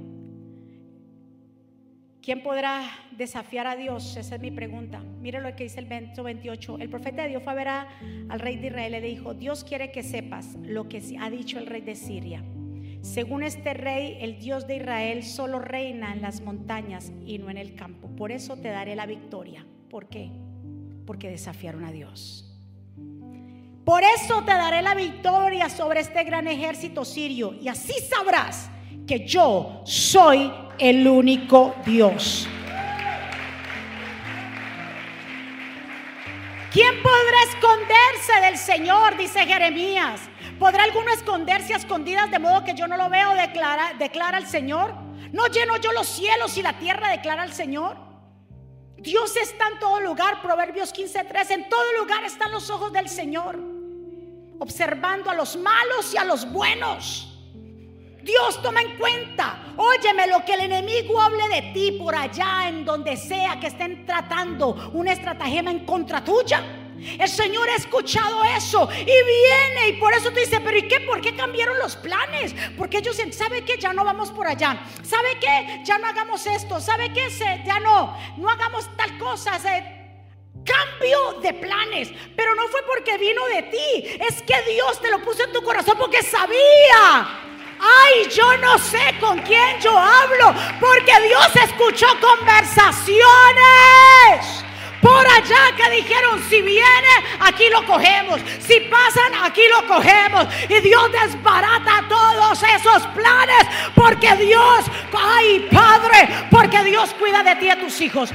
¿quién 2.20 2.42
podrá 2.42 2.82
desafiar 3.12 3.68
a 3.68 3.76
Dios? 3.76 4.18
Esa 4.18 4.36
es 4.36 4.42
mi 4.42 4.50
pregunta. 4.50 5.04
Mire 5.22 5.40
lo 5.40 5.56
que 5.56 5.66
dice 5.66 5.80
el 5.80 5.86
verso 5.86 6.24
28. 6.24 6.80
El 6.80 6.90
profeta 6.90 7.22
de 7.22 7.30
Dios 7.30 7.44
fue 7.44 7.54
a 7.54 7.56
ver 7.56 7.68
al 7.68 8.40
rey 8.40 8.58
de 8.58 8.68
Israel 8.68 8.96
y 8.96 9.00
le 9.00 9.08
dijo, 9.08 9.36
Dios 9.36 9.64
quiere 9.64 9.92
que 9.92 10.02
sepas 10.02 10.56
lo 10.64 10.90
que 10.90 11.00
ha 11.20 11.30
dicho 11.30 11.60
el 11.60 11.68
rey 11.68 11.82
de 11.82 11.94
Siria. 11.94 12.44
Según 13.02 13.44
este 13.44 13.76
rey, 13.76 14.18
el 14.20 14.40
Dios 14.40 14.66
de 14.66 14.78
Israel 14.78 15.22
solo 15.22 15.60
reina 15.60 16.12
en 16.12 16.24
las 16.24 16.42
montañas 16.42 17.12
y 17.24 17.38
no 17.38 17.52
en 17.52 17.58
el 17.58 17.76
campo. 17.76 18.08
Por 18.16 18.32
eso 18.32 18.58
te 18.58 18.70
daré 18.70 18.96
la 18.96 19.06
victoria. 19.06 19.64
¿Por 19.92 20.10
qué? 20.10 20.32
Porque 21.06 21.30
desafiaron 21.30 21.84
a 21.84 21.92
Dios. 21.92 22.51
Por 23.92 24.06
eso 24.06 24.42
te 24.46 24.54
daré 24.54 24.82
la 24.82 24.96
victoria 24.96 25.68
sobre 25.68 26.00
este 26.00 26.24
gran 26.24 26.48
ejército 26.48 27.04
sirio 27.04 27.56
y 27.62 27.68
así 27.68 27.94
sabrás 28.10 28.70
que 29.06 29.28
yo 29.28 29.82
soy 29.84 30.50
el 30.80 31.06
único 31.06 31.76
Dios. 31.86 32.48
¿Quién 36.72 37.04
podrá 37.04 37.44
esconderse 37.50 38.40
del 38.46 38.58
Señor? 38.58 39.18
Dice 39.18 39.42
Jeremías. 39.42 40.22
¿Podrá 40.58 40.84
alguno 40.84 41.12
esconderse 41.12 41.74
a 41.74 41.78
escondidas 41.78 42.32
de 42.32 42.40
modo 42.40 42.64
que 42.64 42.74
yo 42.74 42.88
no 42.88 42.96
lo 42.96 43.10
veo? 43.10 43.34
Declara, 43.34 43.92
declara 44.00 44.38
el 44.38 44.48
Señor. 44.48 44.94
¿No 45.34 45.48
lleno 45.48 45.76
yo 45.76 45.92
los 45.92 46.08
cielos 46.08 46.58
y 46.58 46.62
la 46.62 46.80
tierra? 46.80 47.10
Declara 47.10 47.44
el 47.44 47.52
Señor. 47.52 47.98
Dios 49.02 49.36
está 49.36 49.68
en 49.68 49.80
todo 49.80 50.00
lugar, 50.00 50.44
Proverbios 50.44 50.94
15:3, 50.94 51.50
en 51.50 51.70
todo 51.70 51.82
lugar 52.00 52.24
están 52.24 52.52
los 52.52 52.70
ojos 52.70 52.94
del 52.94 53.10
Señor, 53.10 53.58
observando 54.62 55.32
a 55.32 55.34
los 55.34 55.58
malos 55.58 56.14
y 56.14 56.18
a 56.18 56.24
los 56.24 56.50
buenos. 56.52 57.28
Dios 58.22 58.62
toma 58.62 58.82
en 58.82 58.96
cuenta, 58.96 59.74
óyeme 59.76 60.28
lo 60.28 60.46
que 60.46 60.54
el 60.54 60.60
enemigo 60.62 61.20
hable 61.20 61.50
de 61.50 61.62
ti 61.74 61.94
por 61.94 62.14
allá, 62.14 62.70
en 62.70 62.86
donde 62.86 63.18
sea 63.18 63.60
que 63.60 63.68
estén 63.68 64.06
tratando 64.06 64.92
una 64.94 65.14
estratagema 65.14 65.72
en 65.72 65.84
contra 65.84 66.24
tuya. 66.24 66.64
El 67.20 67.28
Señor 67.28 67.68
ha 67.70 67.76
escuchado 67.76 68.44
eso 68.56 68.88
y 68.92 69.06
viene 69.06 69.90
y 69.90 69.94
por 69.94 70.14
eso 70.14 70.32
te 70.32 70.42
dice, 70.42 70.62
pero 70.62 70.78
¿y 70.78 70.88
qué? 70.88 71.00
¿Por 71.00 71.22
qué 71.22 71.36
cambiaron 71.36 71.80
los 71.80 71.96
planes? 71.96 72.54
Porque 72.78 73.00
ellos 73.00 73.18
dicen, 73.18 73.34
¿sabe 73.34 73.66
qué? 73.66 73.80
Ya 73.80 73.92
no 73.94 74.06
vamos 74.06 74.30
por 74.30 74.46
allá. 74.46 74.80
¿Sabe 75.02 75.40
qué? 75.40 75.82
Ya 75.84 75.98
no 75.98 76.06
hagamos 76.06 76.46
esto. 76.46 76.80
¿Sabe 76.80 77.12
qué? 77.12 77.30
Ya 77.66 77.80
no, 77.80 78.16
no 78.38 78.48
hagamos 78.48 78.88
tal 78.96 79.18
cosa. 79.18 79.56
Cambio 80.66 81.40
de 81.42 81.54
planes, 81.54 82.10
pero 82.36 82.54
no 82.56 82.68
fue 82.68 82.82
porque 82.84 83.18
vino 83.18 83.46
de 83.48 83.64
ti, 83.64 84.18
es 84.28 84.42
que 84.44 84.62
Dios 84.72 85.02
te 85.02 85.10
lo 85.10 85.20
puso 85.20 85.44
en 85.44 85.52
tu 85.52 85.62
corazón 85.64 85.98
porque 85.98 86.22
sabía 86.22 87.42
Ay, 87.82 88.30
yo 88.30 88.58
no 88.58 88.78
sé 88.78 89.16
con 89.20 89.40
quién 89.40 89.80
yo 89.80 89.98
hablo, 89.98 90.54
porque 90.80 91.20
Dios 91.28 91.50
escuchó 91.56 92.06
conversaciones 92.20 93.18
por 95.02 95.26
allá 95.26 95.76
que 95.76 95.90
dijeron, 95.90 96.44
si 96.48 96.62
viene, 96.62 97.10
aquí 97.40 97.70
lo 97.70 97.84
cogemos. 97.88 98.40
Si 98.60 98.82
pasan, 98.82 99.34
aquí 99.44 99.62
lo 99.68 99.88
cogemos. 99.88 100.46
Y 100.70 100.80
Dios 100.80 101.12
desbarata 101.12 102.06
todos 102.08 102.62
esos 102.62 103.08
planes 103.08 103.66
porque 103.96 104.36
Dios, 104.36 104.86
ay 105.12 105.68
Padre, 105.72 106.48
porque 106.52 106.84
Dios 106.84 107.16
cuida 107.16 107.42
de 107.42 107.56
ti 107.56 107.66
y 107.66 107.70
de 107.70 107.76
tus 107.78 108.00
hijos. 108.02 108.32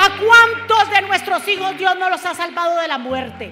¿A 0.00 0.10
cuántos 0.16 0.90
de 0.90 1.02
nuestros 1.02 1.48
hijos 1.48 1.76
Dios 1.76 1.96
no 1.98 2.08
los 2.08 2.24
ha 2.24 2.32
salvado 2.32 2.80
de 2.80 2.86
la 2.86 2.98
muerte? 2.98 3.50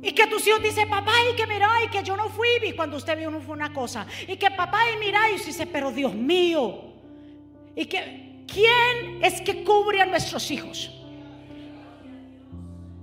Y 0.00 0.12
que 0.12 0.26
tus 0.26 0.46
hijos 0.46 0.62
dicen, 0.62 0.88
papá, 0.88 1.12
y 1.30 1.36
que 1.36 1.46
mira, 1.46 1.68
y 1.84 1.88
que 1.88 2.02
yo 2.02 2.16
no 2.16 2.30
fui, 2.30 2.48
y 2.66 2.72
cuando 2.72 2.96
usted 2.96 3.16
vio 3.18 3.30
no 3.30 3.40
fue 3.40 3.54
una 3.54 3.74
cosa. 3.74 4.06
Y 4.26 4.36
que 4.36 4.50
papá, 4.50 4.78
y 4.90 4.98
mira, 4.98 5.30
y 5.30 5.34
dice, 5.34 5.66
pero 5.66 5.92
Dios 5.92 6.14
mío. 6.14 6.94
Y 7.76 7.84
que, 7.84 8.44
¿quién 8.46 9.22
es 9.22 9.42
que 9.42 9.62
cubre 9.62 10.00
a 10.00 10.06
nuestros 10.06 10.50
hijos? 10.50 10.90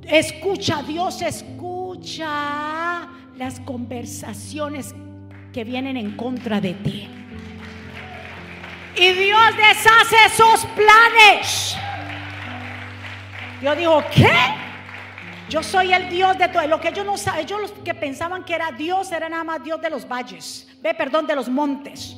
Escucha, 0.03 0.82
Dios 0.82 1.21
escucha 1.21 3.08
las 3.38 3.60
conversaciones 3.60 4.95
que 5.53 5.63
vienen 5.63 5.95
en 5.95 6.17
contra 6.17 6.60
de 6.60 6.73
ti. 6.73 7.08
Y 8.95 9.12
Dios 9.13 9.58
deshace 9.58 10.15
esos 10.25 10.65
planes. 10.67 11.75
Yo 13.62 13.75
digo, 13.75 14.04
¿qué? 14.13 14.30
Yo 15.49 15.63
soy 15.63 15.93
el 15.93 16.10
Dios 16.10 16.38
de 16.38 16.47
todo. 16.47 16.65
Lo 16.67 16.80
que 16.80 16.89
ellos 16.89 17.06
no 17.06 17.17
saben, 17.17 17.41
ellos 17.41 17.62
los 17.62 17.71
que 17.71 17.93
pensaban 17.93 18.43
que 18.43 18.54
era 18.54 18.71
Dios 18.71 19.12
era 19.12 19.28
nada 19.28 19.43
más 19.43 19.63
Dios 19.63 19.82
de 19.82 19.89
los 19.89 20.08
valles, 20.08 20.67
ve, 20.82 20.93
perdón, 20.93 21.25
de 21.28 21.36
los 21.36 21.49
montes. 21.49 22.15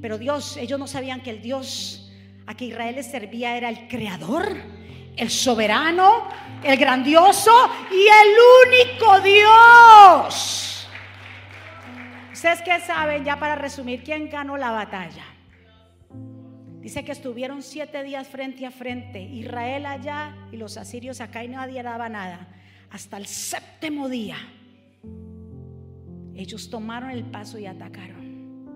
Pero 0.00 0.18
Dios, 0.18 0.56
ellos 0.56 0.78
no 0.78 0.86
sabían 0.88 1.20
que 1.20 1.30
el 1.30 1.40
Dios 1.40 2.10
a 2.46 2.54
que 2.54 2.64
Israel 2.66 2.96
les 2.96 3.10
servía 3.10 3.56
era 3.56 3.68
el 3.68 3.86
creador, 3.86 4.56
el 5.16 5.30
soberano, 5.30 6.28
el 6.64 6.76
grandioso 6.76 7.70
y 7.90 8.06
el 8.08 8.36
único 8.66 9.20
Dios. 9.20 10.88
¿Ustedes 12.32 12.62
qué 12.62 12.80
saben 12.80 13.24
ya 13.24 13.38
para 13.38 13.54
resumir 13.54 14.02
quién 14.02 14.28
ganó 14.28 14.56
la 14.56 14.72
batalla? 14.72 15.24
Dice 16.82 17.04
que 17.04 17.12
estuvieron 17.12 17.62
siete 17.62 18.02
días 18.02 18.28
frente 18.28 18.66
a 18.66 18.70
frente, 18.70 19.22
Israel 19.22 19.86
allá 19.86 20.36
y 20.50 20.56
los 20.56 20.76
asirios 20.76 21.20
acá 21.20 21.44
y 21.44 21.48
nadie 21.48 21.82
daba 21.82 22.08
nada. 22.08 22.48
Hasta 22.90 23.16
el 23.16 23.26
séptimo 23.26 24.08
día, 24.08 24.36
ellos 26.34 26.68
tomaron 26.68 27.10
el 27.10 27.24
paso 27.24 27.58
y 27.58 27.66
atacaron. 27.66 28.66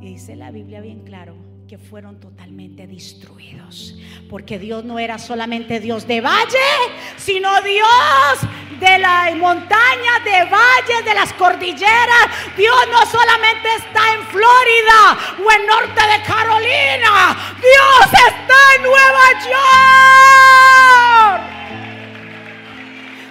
Y 0.00 0.08
dice 0.08 0.36
la 0.36 0.50
Biblia 0.50 0.80
bien 0.80 1.04
claro 1.04 1.55
que 1.68 1.78
fueron 1.78 2.20
totalmente 2.20 2.86
destruidos. 2.86 3.96
Porque 4.30 4.58
Dios 4.58 4.84
no 4.84 4.98
era 4.98 5.18
solamente 5.18 5.80
Dios 5.80 6.06
de 6.06 6.20
valle, 6.20 6.68
sino 7.16 7.50
Dios 7.62 8.38
de 8.78 8.98
la 8.98 9.32
montaña, 9.36 10.20
de 10.24 10.44
valles, 10.44 11.04
de 11.04 11.14
las 11.14 11.32
cordilleras. 11.32 12.26
Dios 12.56 12.76
no 12.92 13.04
solamente 13.06 13.68
está 13.78 14.14
en 14.14 14.26
Florida 14.26 15.18
o 15.44 15.52
en 15.52 15.66
norte 15.66 16.00
de 16.00 16.22
Carolina. 16.22 17.36
Dios 17.60 18.12
está 18.28 18.54
en 18.76 18.82
Nueva 18.82 19.32
York. 19.44 21.15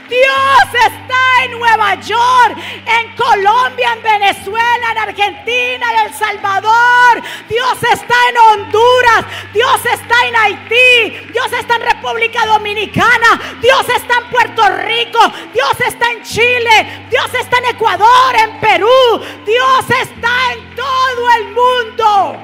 Dios 0.10 0.84
está 0.88 1.44
en 1.44 1.52
Nueva 1.52 1.96
York, 1.96 2.58
en 2.86 3.16
Colombia, 3.16 3.94
en 3.94 4.04
Venezuela, 4.04 4.92
en 4.92 4.98
Argentina, 4.98 5.86
en 5.94 6.08
El 6.08 6.14
Salvador. 6.14 7.22
Dios 7.50 7.78
está 7.92 8.16
en 8.30 8.38
Honduras. 8.38 9.26
Dios 9.54 9.86
está 9.86 10.28
en 10.28 10.36
Haití. 10.36 11.32
Dios 11.32 11.52
está 11.54 11.76
en 11.76 11.82
República 11.82 12.46
Dominicana. 12.46 13.58
Dios 13.62 13.88
está 13.90 14.20
en 14.20 14.30
Puerto 14.30 14.70
Rico. 14.86 15.20
Dios 15.54 15.80
está 15.88 16.12
en 16.12 16.24
Chile. 16.24 17.08
Dios 17.10 17.34
está 17.34 17.58
en 17.58 17.76
Ecuador, 17.76 18.36
en 18.36 18.60
Perú. 18.60 19.22
Dios 19.46 19.86
está 20.02 20.54
en 20.54 20.76
todo 20.76 21.32
el 21.40 21.46
mundo. 21.54 22.38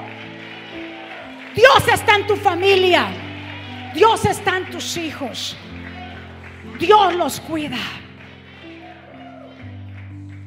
Dios 1.54 1.88
está 1.92 2.16
en 2.16 2.26
tu 2.26 2.36
familia. 2.36 3.08
Dios 3.94 4.24
está 4.24 4.56
en 4.56 4.70
tus 4.70 4.96
hijos. 4.96 5.56
Dios 6.82 7.14
los 7.14 7.38
cuida. 7.38 7.78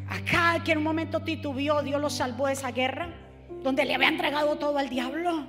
Acá 0.09 0.61
que 0.65 0.73
en 0.73 0.79
un 0.79 0.83
momento 0.83 1.21
titubió, 1.21 1.81
Dios 1.81 2.01
los 2.01 2.11
salvó 2.11 2.47
de 2.47 2.53
esa 2.53 2.71
guerra, 2.71 3.07
donde 3.63 3.85
le 3.85 3.95
había 3.95 4.09
entregado 4.09 4.57
todo 4.57 4.77
al 4.77 4.89
diablo. 4.89 5.47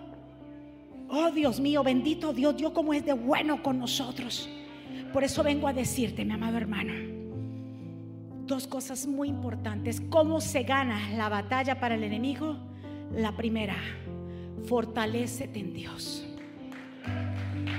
Oh 1.09 1.33
Dios 1.33 1.59
mío, 1.59 1.83
bendito 1.83 2.33
Dios, 2.33 2.57
Dios 2.57 2.70
como 2.70 2.94
es 2.94 3.05
de 3.05 3.14
bueno 3.14 3.64
con 3.64 3.81
nosotros. 3.81 4.49
Por 5.12 5.25
eso 5.25 5.42
vengo 5.42 5.66
a 5.66 5.72
decirte, 5.72 6.25
mi 6.25 6.35
amado 6.35 6.57
hermano, 6.57 6.92
dos 8.46 8.68
cosas 8.68 9.09
muy 9.09 9.29
importantes. 9.29 10.01
¿Cómo 10.09 10.40
se 10.40 10.62
gana 10.62 11.11
la 11.16 11.29
batalla 11.29 11.81
para 11.81 11.96
el 11.96 12.05
enemigo? 12.05 12.59
La 13.12 13.33
primera, 13.33 13.77
fortalecete 14.68 15.59
en 15.59 15.75
Dios. 15.75 16.25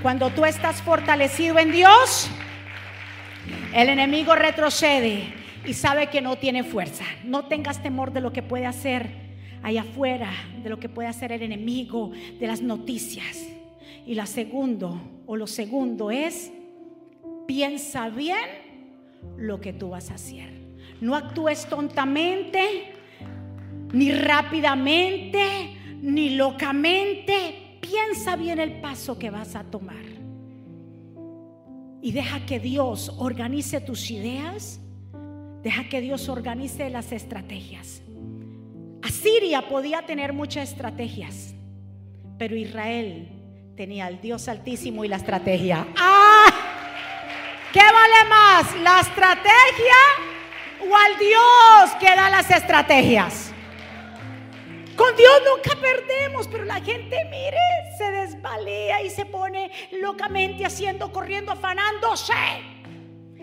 Cuando 0.01 0.29
tú 0.29 0.43
estás 0.43 0.81
fortalecido 0.81 1.57
en 1.57 1.71
Dios, 1.71 2.29
el 3.73 3.89
enemigo 3.89 4.35
retrocede 4.35 5.33
y 5.65 5.73
sabe 5.73 6.07
que 6.07 6.21
no 6.21 6.37
tiene 6.37 6.63
fuerza. 6.63 7.03
No 7.23 7.45
tengas 7.45 7.81
temor 7.83 8.13
de 8.13 8.21
lo 8.21 8.31
que 8.31 8.41
puede 8.41 8.65
hacer 8.65 9.09
allá 9.63 9.81
afuera, 9.81 10.31
de 10.63 10.69
lo 10.69 10.79
que 10.79 10.89
puede 10.89 11.07
hacer 11.07 11.31
el 11.31 11.41
enemigo, 11.41 12.11
de 12.39 12.47
las 12.47 12.61
noticias. 12.61 13.45
Y 14.05 14.15
la 14.15 14.25
segundo, 14.25 15.01
o 15.25 15.35
lo 15.35 15.47
segundo 15.47 16.11
es, 16.11 16.51
piensa 17.45 18.09
bien 18.09 18.37
lo 19.37 19.59
que 19.59 19.73
tú 19.73 19.89
vas 19.89 20.11
a 20.11 20.15
hacer. 20.15 20.49
No 21.01 21.15
actúes 21.15 21.67
tontamente, 21.67 22.93
ni 23.91 24.11
rápidamente, 24.11 25.75
ni 26.01 26.31
locamente. 26.31 27.79
Piensa 27.81 28.35
bien 28.35 28.59
el 28.59 28.79
paso 28.79 29.19
que 29.19 29.29
vas 29.29 29.55
a 29.55 29.63
tomar 29.63 30.06
y 32.01 32.11
deja 32.11 32.45
que 32.45 32.59
Dios 32.59 33.13
organice 33.17 33.81
tus 33.81 34.11
ideas, 34.11 34.79
deja 35.63 35.89
que 35.89 36.01
Dios 36.01 36.29
organice 36.29 36.89
las 36.89 37.11
estrategias. 37.11 38.01
Asiria 39.01 39.67
podía 39.67 40.05
tener 40.05 40.33
muchas 40.33 40.69
estrategias, 40.69 41.53
pero 42.37 42.55
Israel 42.55 43.29
tenía 43.75 44.05
al 44.05 44.21
Dios 44.21 44.47
altísimo 44.47 45.05
y 45.05 45.07
la 45.07 45.17
estrategia. 45.17 45.87
¡Ah! 45.97 46.45
¿Qué 47.71 47.79
vale 47.79 48.29
más? 48.29 48.75
¿La 48.81 49.01
estrategia 49.01 49.95
o 50.81 50.95
al 50.95 51.19
Dios 51.19 51.95
que 51.99 52.15
da 52.15 52.29
las 52.29 52.49
estrategias? 52.49 53.53
Dios 55.15 55.41
nunca 55.45 55.79
perdemos, 55.79 56.47
pero 56.47 56.65
la 56.65 56.81
gente, 56.81 57.17
mire, 57.25 57.57
se 57.97 58.11
desvalía 58.11 59.01
y 59.01 59.09
se 59.09 59.25
pone 59.25 59.71
locamente 60.01 60.65
haciendo, 60.65 61.11
corriendo, 61.11 61.51
afanándose. 61.51 62.33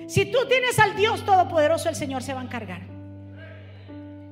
Si 0.07 0.27
tú 0.27 0.39
tienes 0.49 0.79
al 0.79 0.97
Dios 0.97 1.25
Todopoderoso, 1.25 1.89
el 1.89 1.95
Señor 1.95 2.23
se 2.23 2.35
va 2.35 2.41
a 2.41 2.45
encargar. 2.45 2.83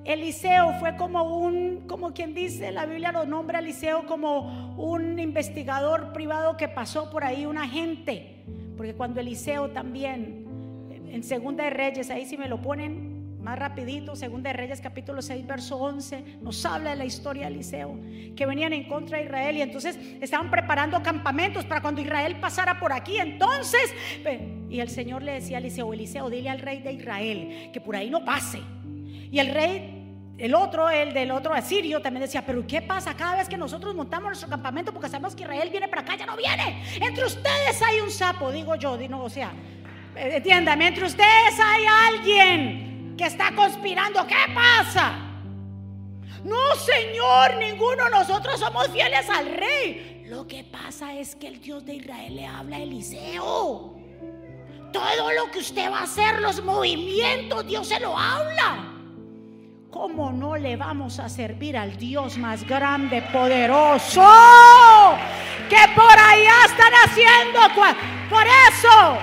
Eliseo 0.05 0.75
fue 0.81 0.97
como 0.97 1.39
un, 1.39 1.85
como 1.87 2.13
quien 2.13 2.35
dice, 2.35 2.73
la 2.73 2.87
Biblia 2.87 3.13
lo 3.13 3.25
nombra 3.25 3.61
Eliseo 3.61 4.05
como 4.07 4.75
un 4.77 5.19
investigador 5.21 6.13
privado 6.13 6.57
que 6.57 6.67
pasó 6.67 7.09
por 7.11 7.23
ahí, 7.23 7.47
un 7.47 7.57
agente. 7.57 8.43
Porque 8.77 8.95
cuando 8.95 9.21
Eliseo 9.21 9.71
también, 9.71 10.45
en 11.09 11.23
Segunda 11.23 11.65
de 11.65 11.71
Reyes, 11.71 12.11
ahí 12.11 12.27
si 12.27 12.37
me 12.37 12.49
lo 12.49 12.61
ponen, 12.61 13.12
más 13.43 13.59
rapidito, 13.59 14.15
según 14.15 14.43
de 14.43 14.53
Reyes 14.53 14.81
capítulo 14.81 15.21
6, 15.21 15.47
verso 15.47 15.77
11, 15.77 16.39
nos 16.41 16.65
habla 16.65 16.91
de 16.91 16.97
la 16.97 17.05
historia 17.05 17.47
de 17.47 17.55
Eliseo, 17.55 17.99
que 18.37 18.47
venían 18.47 18.73
en 18.73 18.85
contra 18.85 19.19
de 19.19 19.25
Israel 19.25 19.57
y 19.57 19.63
entonces 19.63 19.99
estaban 20.21 20.51
preparando 20.51 21.03
campamentos 21.03 21.65
para 21.65 21.83
cuando 21.83 22.01
Israel 22.01 22.37
pasara 22.41 22.79
por 22.79 22.93
aquí. 22.93 23.19
Entonces, 23.19 23.93
y 24.71 24.79
el 24.81 24.89
Señor 24.89 25.23
le 25.23 25.33
decía 25.33 25.57
a 25.57 25.61
Eliseo, 25.61 25.93
Eliseo, 25.93 26.31
dile 26.31 26.51
al 26.51 26.61
rey 26.61 26.83
de 26.83 26.93
Israel 26.93 27.71
que 27.73 27.81
por 27.81 27.97
ahí 27.97 28.11
no 28.11 28.25
pase. 28.25 28.61
Y 29.31 29.39
el 29.39 29.53
rey 29.53 29.99
el 30.39 30.55
otro, 30.55 30.89
el 30.89 31.13
del 31.13 31.31
otro 31.31 31.53
asirio, 31.53 32.01
también 32.01 32.23
decía, 32.23 32.45
pero 32.45 32.67
¿qué 32.67 32.83
pasa 32.83 33.15
cada 33.15 33.37
vez 33.37 33.49
que 33.49 33.57
nosotros 33.57 33.95
montamos 33.95 34.29
nuestro 34.29 34.49
campamento? 34.49 34.93
Porque 34.93 35.09
sabemos 35.09 35.37
que 35.37 35.43
Israel 35.43 35.69
viene 35.71 35.89
para 35.89 36.03
acá, 36.03 36.17
ya 36.17 36.27
no 36.27 36.37
viene. 36.37 36.83
Entre 37.01 37.25
ustedes 37.25 37.81
hay 37.83 38.01
un 38.01 38.11
sapo, 38.11 38.51
digo 38.51 38.75
yo, 38.75 38.99
o 39.21 39.31
sea, 39.31 39.53
entiéndame, 40.17 40.89
entre 40.89 41.05
ustedes 41.05 41.61
hay 41.63 41.85
alguien 42.09 42.92
está 43.27 43.55
conspirando. 43.55 44.27
¿Qué 44.27 44.53
pasa? 44.55 45.13
No, 46.45 46.75
Señor, 46.77 47.57
ninguno. 47.57 48.09
Nosotros 48.09 48.59
somos 48.59 48.89
fieles 48.89 49.29
al 49.31 49.47
rey. 49.47 50.25
Lo 50.27 50.47
que 50.47 50.65
pasa 50.65 51.15
es 51.15 51.37
que 51.37 51.49
el 51.49 51.61
Dios 51.61 51.85
de 51.85 51.95
Israel 51.95 52.37
le 52.37 52.47
habla 52.47 52.77
a 52.77 52.81
Eliseo. 52.81 53.95
Todo 54.93 55.33
lo 55.33 55.51
que 55.51 55.61
usted 55.61 55.91
va 55.91 56.01
a 56.01 56.03
hacer, 56.05 56.41
los 56.41 56.63
movimientos, 56.63 57.67
Dios 57.67 57.89
se 57.89 58.01
lo 58.01 58.17
habla. 58.17 58.93
¿Cómo 59.91 60.33
no 60.33 60.57
le 60.57 60.77
vamos 60.77 61.19
a 61.19 61.29
servir 61.29 61.77
al 61.77 61.97
Dios 61.99 62.39
más 62.39 62.67
grande, 62.67 63.23
poderoso? 63.31 64.27
Que 65.69 65.77
por 65.95 66.19
allá 66.19 66.65
están 66.65 66.93
haciendo. 67.05 67.61
Por 68.31 68.47
eso, 68.47 69.19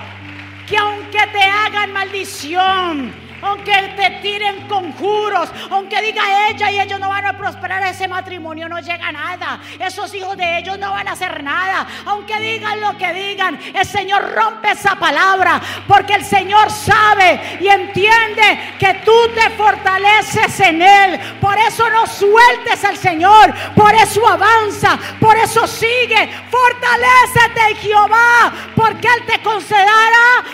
que 0.68 0.76
aunque 0.76 1.26
te 1.32 1.42
hagan 1.42 1.92
maldición, 1.92 3.29
aunque 3.42 3.72
te 3.96 4.10
tiren 4.22 4.66
conjuros, 4.68 5.50
aunque 5.70 6.00
diga 6.02 6.48
ella 6.48 6.70
y 6.70 6.80
ellos 6.80 7.00
no 7.00 7.08
van 7.08 7.26
a 7.26 7.36
prosperar, 7.36 7.82
ese 7.84 8.08
matrimonio 8.08 8.68
no 8.68 8.78
llega 8.80 9.08
a 9.08 9.12
nada. 9.12 9.60
Esos 9.78 10.12
hijos 10.14 10.36
de 10.36 10.58
ellos 10.58 10.78
no 10.78 10.90
van 10.90 11.08
a 11.08 11.12
hacer 11.12 11.42
nada. 11.42 11.86
Aunque 12.06 12.38
digan 12.40 12.80
lo 12.80 12.96
que 12.96 13.12
digan, 13.12 13.58
el 13.74 13.86
Señor 13.86 14.34
rompe 14.34 14.70
esa 14.70 14.96
palabra, 14.96 15.60
porque 15.86 16.14
el 16.14 16.24
Señor 16.24 16.70
sabe 16.70 17.58
y 17.60 17.68
entiende 17.68 18.76
que 18.78 18.94
tú 19.04 19.12
te 19.34 19.50
fortaleces 19.50 20.60
en 20.60 20.82
Él. 20.82 21.20
Por 21.40 21.56
eso 21.58 21.88
no 21.90 22.06
sueltes 22.06 22.84
al 22.84 22.96
Señor, 22.96 23.54
por 23.74 23.94
eso 23.94 24.26
avanza, 24.26 24.98
por 25.18 25.36
eso 25.36 25.66
sigue. 25.66 26.30
Fortalecete 26.50 27.80
Jehová, 27.80 28.52
porque 28.74 29.08
Él 29.08 29.26
te 29.26 29.42
concederá 29.42 29.90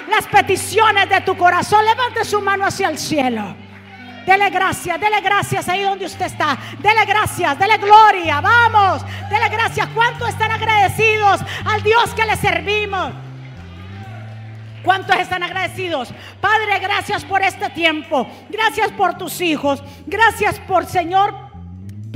las 0.08 0.26
peticiones 0.26 1.08
de 1.08 1.20
tu 1.22 1.36
corazón. 1.36 1.84
Levante 1.84 2.24
su 2.24 2.40
mano 2.40 2.64
hacia 2.76 2.88
el 2.90 2.98
cielo. 2.98 3.56
Dele 4.26 4.50
gracias, 4.50 5.00
dele 5.00 5.20
gracias 5.22 5.66
ahí 5.66 5.82
donde 5.82 6.04
usted 6.04 6.26
está. 6.26 6.58
Dele 6.78 7.06
gracias, 7.06 7.58
dele 7.58 7.78
gloria. 7.78 8.42
Vamos, 8.42 9.02
dele 9.30 9.48
gracias. 9.48 9.88
¿Cuántos 9.94 10.28
están 10.28 10.50
agradecidos 10.50 11.40
al 11.64 11.82
Dios 11.82 12.12
que 12.14 12.26
le 12.26 12.36
servimos? 12.36 13.12
¿Cuántos 14.84 15.16
están 15.16 15.42
agradecidos? 15.42 16.12
Padre, 16.40 16.78
gracias 16.80 17.24
por 17.24 17.42
este 17.42 17.70
tiempo. 17.70 18.26
Gracias 18.50 18.92
por 18.92 19.16
tus 19.16 19.40
hijos. 19.40 19.82
Gracias 20.06 20.58
por, 20.60 20.84
Señor, 20.84 21.34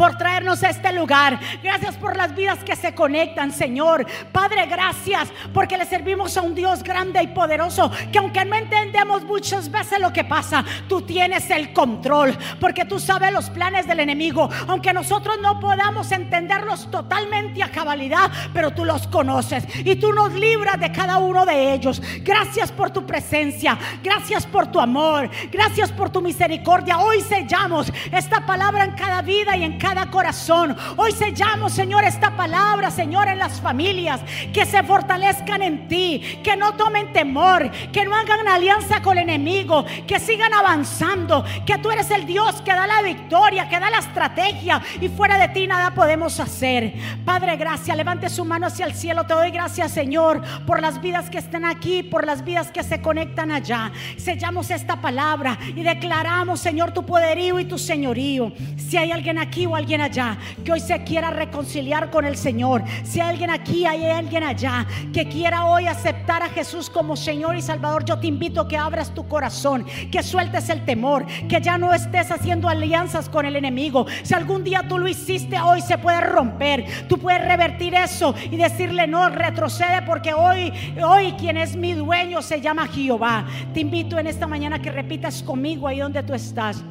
por 0.00 0.16
traernos 0.16 0.62
a 0.62 0.70
este 0.70 0.94
lugar. 0.94 1.38
Gracias 1.62 1.94
por 1.98 2.16
las 2.16 2.34
vidas 2.34 2.64
que 2.64 2.74
se 2.74 2.94
conectan, 2.94 3.52
Señor. 3.52 4.06
Padre, 4.32 4.64
gracias 4.64 5.28
porque 5.52 5.76
le 5.76 5.84
servimos 5.84 6.38
a 6.38 6.40
un 6.40 6.54
Dios 6.54 6.82
grande 6.82 7.22
y 7.22 7.26
poderoso 7.26 7.90
que 8.10 8.18
aunque 8.18 8.46
no 8.46 8.56
entendemos 8.56 9.24
muchas 9.24 9.70
veces 9.70 10.00
lo 10.00 10.10
que 10.10 10.24
pasa, 10.24 10.64
tú 10.88 11.02
tienes 11.02 11.50
el 11.50 11.74
control 11.74 12.34
porque 12.58 12.86
tú 12.86 12.98
sabes 12.98 13.30
los 13.30 13.50
planes 13.50 13.86
del 13.86 14.00
enemigo. 14.00 14.48
Aunque 14.68 14.94
nosotros 14.94 15.36
no 15.42 15.60
podamos 15.60 16.10
entenderlos 16.12 16.90
totalmente 16.90 17.62
a 17.62 17.70
cabalidad, 17.70 18.30
pero 18.54 18.70
tú 18.70 18.86
los 18.86 19.06
conoces 19.06 19.64
y 19.84 19.96
tú 19.96 20.14
nos 20.14 20.32
libras 20.32 20.80
de 20.80 20.92
cada 20.92 21.18
uno 21.18 21.44
de 21.44 21.74
ellos. 21.74 22.00
Gracias 22.22 22.72
por 22.72 22.90
tu 22.90 23.04
presencia. 23.04 23.76
Gracias 24.02 24.46
por 24.46 24.66
tu 24.68 24.80
amor. 24.80 25.28
Gracias 25.52 25.92
por 25.92 26.08
tu 26.08 26.22
misericordia. 26.22 27.00
Hoy 27.00 27.20
sellamos 27.20 27.92
esta 28.10 28.46
palabra 28.46 28.84
en 28.84 28.92
cada 28.92 29.20
vida 29.20 29.54
y 29.58 29.64
en 29.64 29.78
cada 29.78 29.89
corazón. 30.10 30.76
Hoy 30.96 31.12
sellamos, 31.12 31.72
Señor, 31.72 32.04
esta 32.04 32.36
palabra, 32.36 32.90
Señor, 32.90 33.28
en 33.28 33.38
las 33.38 33.60
familias, 33.60 34.20
que 34.52 34.66
se 34.66 34.82
fortalezcan 34.82 35.62
en 35.62 35.88
ti, 35.88 36.40
que 36.42 36.56
no 36.56 36.74
tomen 36.74 37.12
temor, 37.12 37.70
que 37.92 38.04
no 38.04 38.14
hagan 38.14 38.46
alianza 38.48 39.02
con 39.02 39.18
el 39.18 39.28
enemigo, 39.28 39.84
que 40.06 40.18
sigan 40.18 40.52
avanzando, 40.54 41.44
que 41.64 41.78
tú 41.78 41.90
eres 41.90 42.10
el 42.10 42.26
Dios 42.26 42.62
que 42.62 42.72
da 42.72 42.86
la 42.86 43.02
victoria, 43.02 43.68
que 43.68 43.78
da 43.78 43.90
la 43.90 43.98
estrategia 43.98 44.82
y 45.00 45.08
fuera 45.08 45.38
de 45.38 45.48
ti 45.48 45.66
nada 45.66 45.92
podemos 45.94 46.40
hacer. 46.40 46.94
Padre, 47.24 47.56
gracias. 47.56 47.96
Levante 47.96 48.28
su 48.28 48.44
mano 48.44 48.66
hacia 48.66 48.86
el 48.86 48.94
cielo. 48.94 49.24
Te 49.24 49.34
doy 49.34 49.50
gracias, 49.50 49.92
Señor, 49.92 50.42
por 50.66 50.80
las 50.80 51.00
vidas 51.00 51.30
que 51.30 51.38
están 51.38 51.64
aquí, 51.64 52.02
por 52.02 52.26
las 52.26 52.44
vidas 52.44 52.70
que 52.70 52.82
se 52.82 53.00
conectan 53.00 53.50
allá. 53.50 53.92
Sellamos 54.16 54.70
esta 54.70 55.00
palabra 55.00 55.58
y 55.68 55.82
declaramos, 55.82 56.60
Señor, 56.60 56.92
tu 56.92 57.04
poderío 57.04 57.60
y 57.60 57.64
tu 57.64 57.78
señorío. 57.78 58.52
Si 58.76 58.96
hay 58.96 59.12
alguien 59.12 59.38
aquí 59.38 59.66
o 59.66 59.76
alguien 59.80 60.00
allá 60.00 60.36
que 60.64 60.72
hoy 60.72 60.80
se 60.80 61.02
quiera 61.04 61.30
reconciliar 61.30 62.10
con 62.10 62.24
el 62.24 62.36
Señor, 62.36 62.84
si 63.02 63.20
hay 63.20 63.30
alguien 63.30 63.50
aquí, 63.50 63.86
hay 63.86 64.04
alguien 64.04 64.44
allá 64.44 64.86
que 65.12 65.28
quiera 65.28 65.64
hoy 65.64 65.86
aceptar 65.86 66.42
a 66.42 66.48
Jesús 66.50 66.90
como 66.90 67.16
Señor 67.16 67.56
y 67.56 67.62
Salvador, 67.62 68.04
yo 68.04 68.18
te 68.18 68.26
invito 68.26 68.60
a 68.60 68.68
que 68.68 68.76
abras 68.76 69.14
tu 69.14 69.26
corazón, 69.26 69.86
que 70.10 70.22
sueltes 70.22 70.68
el 70.68 70.84
temor, 70.84 71.24
que 71.48 71.60
ya 71.60 71.78
no 71.78 71.94
estés 71.94 72.30
haciendo 72.30 72.68
alianzas 72.68 73.28
con 73.28 73.46
el 73.46 73.56
enemigo. 73.56 74.06
Si 74.22 74.34
algún 74.34 74.64
día 74.64 74.84
tú 74.86 74.98
lo 74.98 75.08
hiciste, 75.08 75.58
hoy 75.60 75.80
se 75.80 75.98
puede 75.98 76.20
romper. 76.20 76.84
Tú 77.08 77.18
puedes 77.18 77.42
revertir 77.44 77.94
eso 77.94 78.34
y 78.50 78.56
decirle 78.56 79.06
no, 79.06 79.28
retrocede 79.30 80.02
porque 80.02 80.34
hoy, 80.34 80.72
hoy 81.02 81.32
quien 81.32 81.56
es 81.56 81.74
mi 81.76 81.94
dueño 81.94 82.42
se 82.42 82.60
llama 82.60 82.86
Jehová. 82.86 83.46
Te 83.72 83.80
invito 83.80 84.18
en 84.18 84.26
esta 84.26 84.46
mañana 84.46 84.80
que 84.80 84.90
repitas 84.90 85.42
conmigo 85.42 85.88
ahí 85.88 86.00
donde 86.00 86.22
tú 86.22 86.34
estás. 86.34 86.82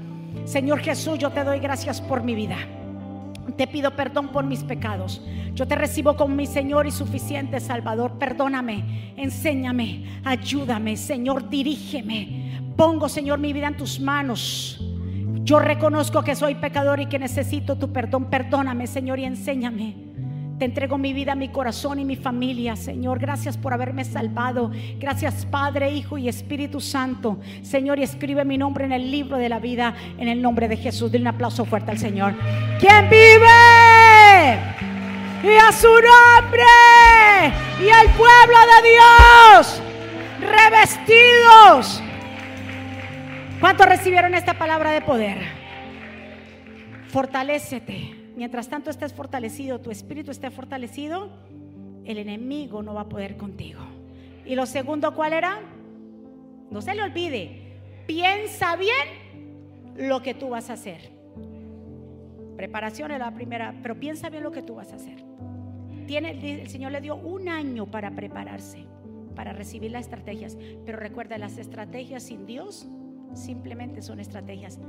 Señor 0.46 0.80
Jesús, 0.80 1.20
yo 1.20 1.30
te 1.30 1.44
doy 1.44 1.60
gracias 1.60 2.02
por 2.02 2.24
mi 2.24 2.34
vida. 2.34 2.58
Te 3.54 3.68
pido 3.68 3.96
perdón 3.96 4.30
por 4.30 4.46
mis 4.46 4.64
pecados. 4.64 5.22
Yo 5.54 5.68
te 5.68 5.76
recibo 5.76 6.16
como 6.16 6.36
mi 6.36 6.46
Señor 6.46 6.88
y 6.88 6.92
suficiente 6.92 7.60
Salvador. 7.60 8.18
Perdóname, 8.20 9.14
enséñame, 9.18 10.22
ayúdame, 10.24 10.98
Señor, 10.98 11.50
dirígeme. 11.50 12.74
Pongo, 12.76 13.10
Señor, 13.10 13.40
mi 13.40 13.54
vida 13.54 13.68
en 13.68 13.78
tus 13.78 14.00
manos. 14.00 14.80
Yo 15.44 15.60
reconozco 15.60 16.22
que 16.22 16.36
soy 16.36 16.56
pecador 16.56 17.00
y 17.00 17.08
que 17.08 17.20
necesito 17.20 17.76
tu 17.76 17.92
perdón. 17.92 18.26
Perdóname, 18.26 18.88
Señor, 18.88 19.20
y 19.20 19.26
enséñame. 19.26 20.09
Te 20.60 20.66
entrego 20.66 20.98
mi 20.98 21.14
vida, 21.14 21.36
mi 21.36 21.48
corazón 21.48 22.00
y 22.00 22.06
mi 22.06 22.18
familia, 22.18 22.76
Señor. 22.76 23.18
Gracias 23.20 23.58
por 23.58 23.74
haberme 23.74 24.04
salvado. 24.04 24.72
Gracias, 25.00 25.46
Padre, 25.46 25.94
Hijo 25.94 26.18
y 26.18 26.28
Espíritu 26.28 26.82
Santo. 26.82 27.40
Señor, 27.62 27.98
y 27.98 28.04
escribe 28.04 28.44
mi 28.44 28.58
nombre 28.58 28.84
en 28.84 28.92
el 28.92 29.10
libro 29.10 29.38
de 29.38 29.48
la 29.48 29.60
vida 29.60 29.96
en 30.18 30.28
el 30.28 30.42
nombre 30.42 30.68
de 30.68 30.76
Jesús. 30.76 31.14
Dile 31.14 31.22
un 31.22 31.28
aplauso 31.30 31.64
fuerte 31.64 31.92
al 31.92 31.98
Señor. 31.98 32.34
¿Quién 32.78 33.10
vive? 33.10 34.60
Y 35.44 35.58
a 35.58 35.72
su 35.72 35.88
nombre. 35.88 36.66
Y 37.82 37.90
al 37.90 38.08
pueblo 38.18 38.58
de 38.82 38.90
Dios. 38.90 39.82
Revestidos. 40.42 42.04
¿Cuántos 43.62 43.86
recibieron 43.86 44.36
esta 44.36 44.56
palabra 44.56 44.92
de 44.92 45.00
poder? 45.00 45.38
Fortalécete 47.08 48.19
mientras 48.40 48.70
tanto 48.70 48.90
estés 48.90 49.12
fortalecido, 49.12 49.82
tu 49.82 49.92
espíritu 49.92 50.32
esté 50.32 50.50
fortalecido, 50.50 51.30
el 52.06 52.18
enemigo 52.18 52.82
no 52.82 52.94
va 52.94 53.02
a 53.02 53.10
poder 53.10 53.36
contigo. 53.36 53.82
Y 54.46 54.56
lo 54.56 54.66
segundo, 54.66 55.14
¿cuál 55.14 55.34
era? 55.34 55.60
No 56.72 56.82
se 56.82 56.96
le 56.96 57.02
olvide, 57.02 57.82
piensa 58.08 58.78
bien 58.78 58.96
lo 59.98 60.22
que 60.22 60.34
tú 60.34 60.48
vas 60.48 60.70
a 60.70 60.74
hacer. 60.74 61.12
Preparación 62.56 63.12
es 63.12 63.20
la 63.20 63.36
primera, 63.36 63.76
pero 63.82 64.00
piensa 64.00 64.30
bien 64.30 64.44
lo 64.44 64.54
que 64.54 64.62
tú 64.62 64.76
vas 64.76 64.94
a 64.94 64.96
hacer. 64.96 65.22
Tiene, 66.08 66.62
el 66.62 66.70
Señor 66.70 66.94
le 66.94 67.02
dio 67.02 67.18
un 67.18 67.50
año 67.50 67.88
para 67.88 68.12
prepararse, 68.12 68.86
para 69.36 69.52
recibir 69.52 69.92
las 69.92 70.06
estrategias. 70.06 70.58
Pero 70.86 70.98
recuerda, 70.98 71.38
las 71.38 71.58
estrategias 71.58 72.24
sin 72.24 72.46
Dios 72.46 72.88
simplemente 73.34 74.02
son 74.02 74.22
estrategias. 74.22 74.80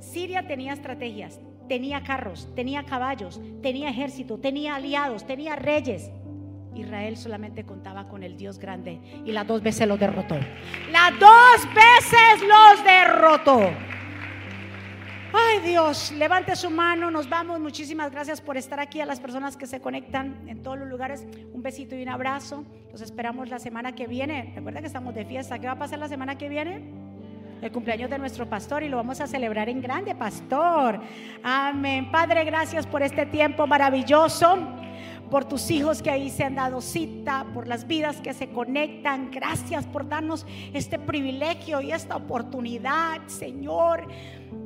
Siria 0.00 0.46
tenía 0.46 0.72
estrategias, 0.72 1.38
tenía 1.68 2.02
carros, 2.02 2.48
tenía 2.54 2.84
caballos, 2.84 3.40
tenía 3.62 3.90
ejército, 3.90 4.38
tenía 4.38 4.76
aliados, 4.76 5.26
tenía 5.26 5.56
reyes. 5.56 6.10
Israel 6.74 7.16
solamente 7.16 7.64
contaba 7.64 8.08
con 8.08 8.22
el 8.22 8.36
Dios 8.36 8.58
grande 8.58 9.00
y 9.24 9.32
las 9.32 9.46
dos 9.46 9.62
veces 9.62 9.86
los 9.86 9.98
derrotó. 9.98 10.36
Las 10.90 11.18
dos 11.18 11.74
veces 11.74 12.48
los 12.48 12.84
derrotó. 12.84 13.60
Ay 15.36 15.60
Dios, 15.68 16.12
levante 16.12 16.54
su 16.54 16.70
mano, 16.70 17.10
nos 17.10 17.28
vamos. 17.28 17.58
Muchísimas 17.58 18.12
gracias 18.12 18.40
por 18.40 18.56
estar 18.56 18.78
aquí 18.78 19.00
a 19.00 19.06
las 19.06 19.18
personas 19.18 19.56
que 19.56 19.66
se 19.66 19.80
conectan 19.80 20.48
en 20.48 20.62
todos 20.62 20.78
los 20.78 20.88
lugares. 20.88 21.26
Un 21.52 21.60
besito 21.62 21.96
y 21.96 22.02
un 22.02 22.08
abrazo. 22.08 22.64
Los 22.92 23.00
esperamos 23.00 23.48
la 23.48 23.58
semana 23.58 23.96
que 23.96 24.06
viene. 24.06 24.52
Recuerda 24.54 24.80
que 24.80 24.86
estamos 24.86 25.12
de 25.14 25.24
fiesta. 25.24 25.58
¿Qué 25.58 25.66
va 25.66 25.72
a 25.72 25.78
pasar 25.78 25.98
la 25.98 26.08
semana 26.08 26.38
que 26.38 26.48
viene? 26.48 27.03
El 27.64 27.72
cumpleaños 27.72 28.10
de 28.10 28.18
nuestro 28.18 28.46
pastor 28.46 28.82
y 28.82 28.88
lo 28.88 28.98
vamos 28.98 29.20
a 29.22 29.26
celebrar 29.26 29.70
en 29.70 29.80
grande, 29.80 30.14
pastor. 30.14 31.00
Amén. 31.42 32.10
Padre, 32.10 32.44
gracias 32.44 32.86
por 32.86 33.02
este 33.02 33.24
tiempo 33.24 33.66
maravilloso 33.66 34.58
por 35.30 35.46
tus 35.46 35.70
hijos 35.70 36.02
que 36.02 36.10
ahí 36.10 36.28
se 36.28 36.44
han 36.44 36.56
dado 36.56 36.82
cita, 36.82 37.46
por 37.54 37.66
las 37.66 37.86
vidas 37.86 38.20
que 38.20 38.34
se 38.34 38.50
conectan. 38.50 39.30
Gracias 39.30 39.86
por 39.86 40.06
darnos 40.06 40.46
este 40.74 40.98
privilegio 40.98 41.80
y 41.80 41.90
esta 41.90 42.16
oportunidad, 42.16 43.26
Señor. 43.28 44.06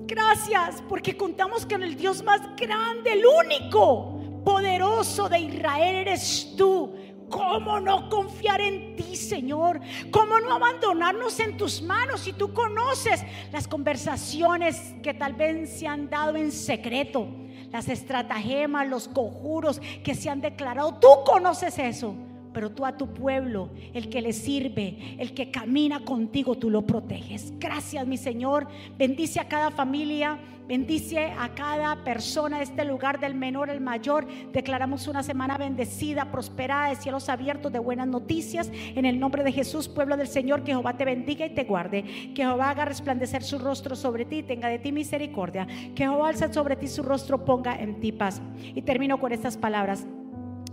Gracias 0.07 0.82
porque 0.88 1.16
contamos 1.16 1.64
con 1.64 1.84
el 1.84 1.96
Dios 1.96 2.24
más 2.24 2.40
grande, 2.57 3.12
el 3.12 3.22
único, 3.24 4.42
poderoso 4.44 5.28
de 5.28 5.38
Israel 5.38 5.96
eres 5.96 6.55
tú. 6.57 6.94
¿Cómo 7.29 7.81
no 7.81 8.09
confiar 8.09 8.61
en 8.61 8.97
ti, 8.97 9.16
Señor? 9.16 9.81
¿Cómo 10.11 10.41
no 10.41 10.55
abandonarnos 10.55 11.39
en 11.41 11.57
tus 11.57 11.83
manos 11.83 12.20
si 12.20 12.33
tú 12.33 12.53
conoces 12.53 13.22
las 13.53 13.68
conversaciones 13.68 14.95
que 15.03 15.14
tal 15.14 15.35
vez 15.35 15.79
se 15.79 15.87
han 15.87 16.09
dado 16.09 16.37
en 16.37 16.53
secreto? 16.53 17.29
Las 17.70 17.89
estratagemas, 17.89 18.89
los 18.89 19.09
conjuros 19.09 19.81
que 20.03 20.14
se 20.14 20.31
han 20.31 20.41
declarado. 20.41 20.95
Tú 20.95 21.09
conoces 21.24 21.79
eso 21.79 22.14
pero 22.53 22.70
tú 22.70 22.84
a 22.84 22.96
tu 22.96 23.12
pueblo, 23.12 23.70
el 23.94 24.09
que 24.09 24.22
le 24.22 24.32
sirve, 24.32 25.16
el 25.18 25.34
que 25.34 25.51
camina 25.51 26.05
contigo, 26.05 26.57
tú 26.57 26.70
lo 26.70 26.86
proteges. 26.86 27.53
Gracias, 27.59 28.07
mi 28.07 28.16
Señor. 28.16 28.68
Bendice 28.96 29.40
a 29.40 29.49
cada 29.49 29.70
familia, 29.70 30.38
bendice 30.66 31.32
a 31.38 31.55
cada 31.55 32.05
persona 32.05 32.59
de 32.59 32.64
este 32.64 32.84
lugar, 32.84 33.20
del 33.20 33.34
menor 33.34 33.70
al 33.70 33.80
mayor. 33.80 34.26
Declaramos 34.53 35.09
una 35.09 35.22
semana 35.22 35.57
bendecida, 35.57 36.30
prosperada, 36.30 36.90
de 36.90 36.96
cielos 36.96 37.28
abiertos, 37.28 37.72
de 37.72 37.78
buenas 37.78 38.07
noticias. 38.07 38.70
En 38.72 39.05
el 39.05 39.18
nombre 39.18 39.44
de 39.44 39.53
Jesús, 39.53 39.88
pueblo 39.88 40.16
del 40.16 40.28
Señor, 40.28 40.62
que 40.64 40.72
Jehová 40.72 40.96
te 40.96 41.05
bendiga 41.05 41.46
y 41.46 41.55
te 41.55 41.64
guarde. 41.64 42.03
Que 42.34 42.42
Jehová 42.42 42.70
haga 42.70 42.84
resplandecer 42.84 43.42
su 43.42 43.59
rostro 43.59 43.96
sobre 43.96 44.24
ti, 44.24 44.42
tenga 44.42 44.68
de 44.68 44.78
ti 44.78 44.92
misericordia. 44.92 45.66
Que 45.94 46.05
Jehová 46.05 46.28
alce 46.28 46.53
sobre 46.53 46.76
ti 46.76 46.86
su 46.86 47.03
rostro, 47.03 47.44
ponga 47.44 47.80
en 47.80 48.01
ti 48.01 48.12
paz. 48.12 48.40
Y 48.74 48.82
termino 48.82 49.18
con 49.18 49.32
estas 49.32 49.57
palabras. 49.57 50.07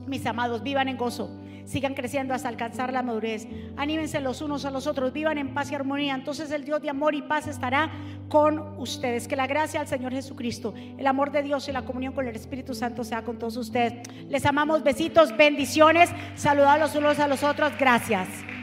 Mis 0.08 0.26
amados, 0.26 0.64
vivan 0.64 0.88
en 0.88 0.97
gozo 0.97 1.30
sigan 1.66 1.95
creciendo 1.95 2.34
hasta 2.34 2.47
alcanzar 2.47 2.93
la 2.93 3.01
madurez. 3.01 3.47
Anímense 3.76 4.22
los 4.22 4.41
unos 4.41 4.66
a 4.66 4.72
los 4.72 4.88
otros, 4.88 5.12
vivan 5.12 5.38
en 5.38 5.53
paz 5.53 5.72
y 5.72 5.76
armonía. 5.76 6.16
Entonces 6.16 6.51
el 6.51 6.64
Dios 6.64 6.82
de 6.82 6.89
amor 6.89 7.16
y 7.16 7.22
paz 7.24 7.47
estará 7.47 7.91
con 8.30 8.80
ustedes. 8.80 9.28
Que 9.28 9.36
la 9.36 9.47
gracia 9.47 9.82
al 9.82 9.88
Señor 9.88 10.14
Jesucristo, 10.14 10.74
el 10.97 11.08
amor 11.08 11.32
de 11.32 11.43
Dios 11.43 11.68
y 11.68 11.72
la 11.72 11.84
comunión 11.84 12.14
con 12.14 12.28
el 12.28 12.36
Espíritu 12.36 12.74
Santo 12.74 13.03
sea 13.03 13.24
con 13.24 13.38
todos 13.38 13.58
ustedes. 13.58 14.08
Les 14.30 14.45
amamos, 14.45 14.84
besitos, 14.84 15.36
bendiciones. 15.36 16.10
Saludar 16.36 16.80
los 16.80 16.95
unos 16.95 17.20
a 17.20 17.28
los 17.28 17.43
otros. 17.43 17.74
Gracias. 17.78 18.55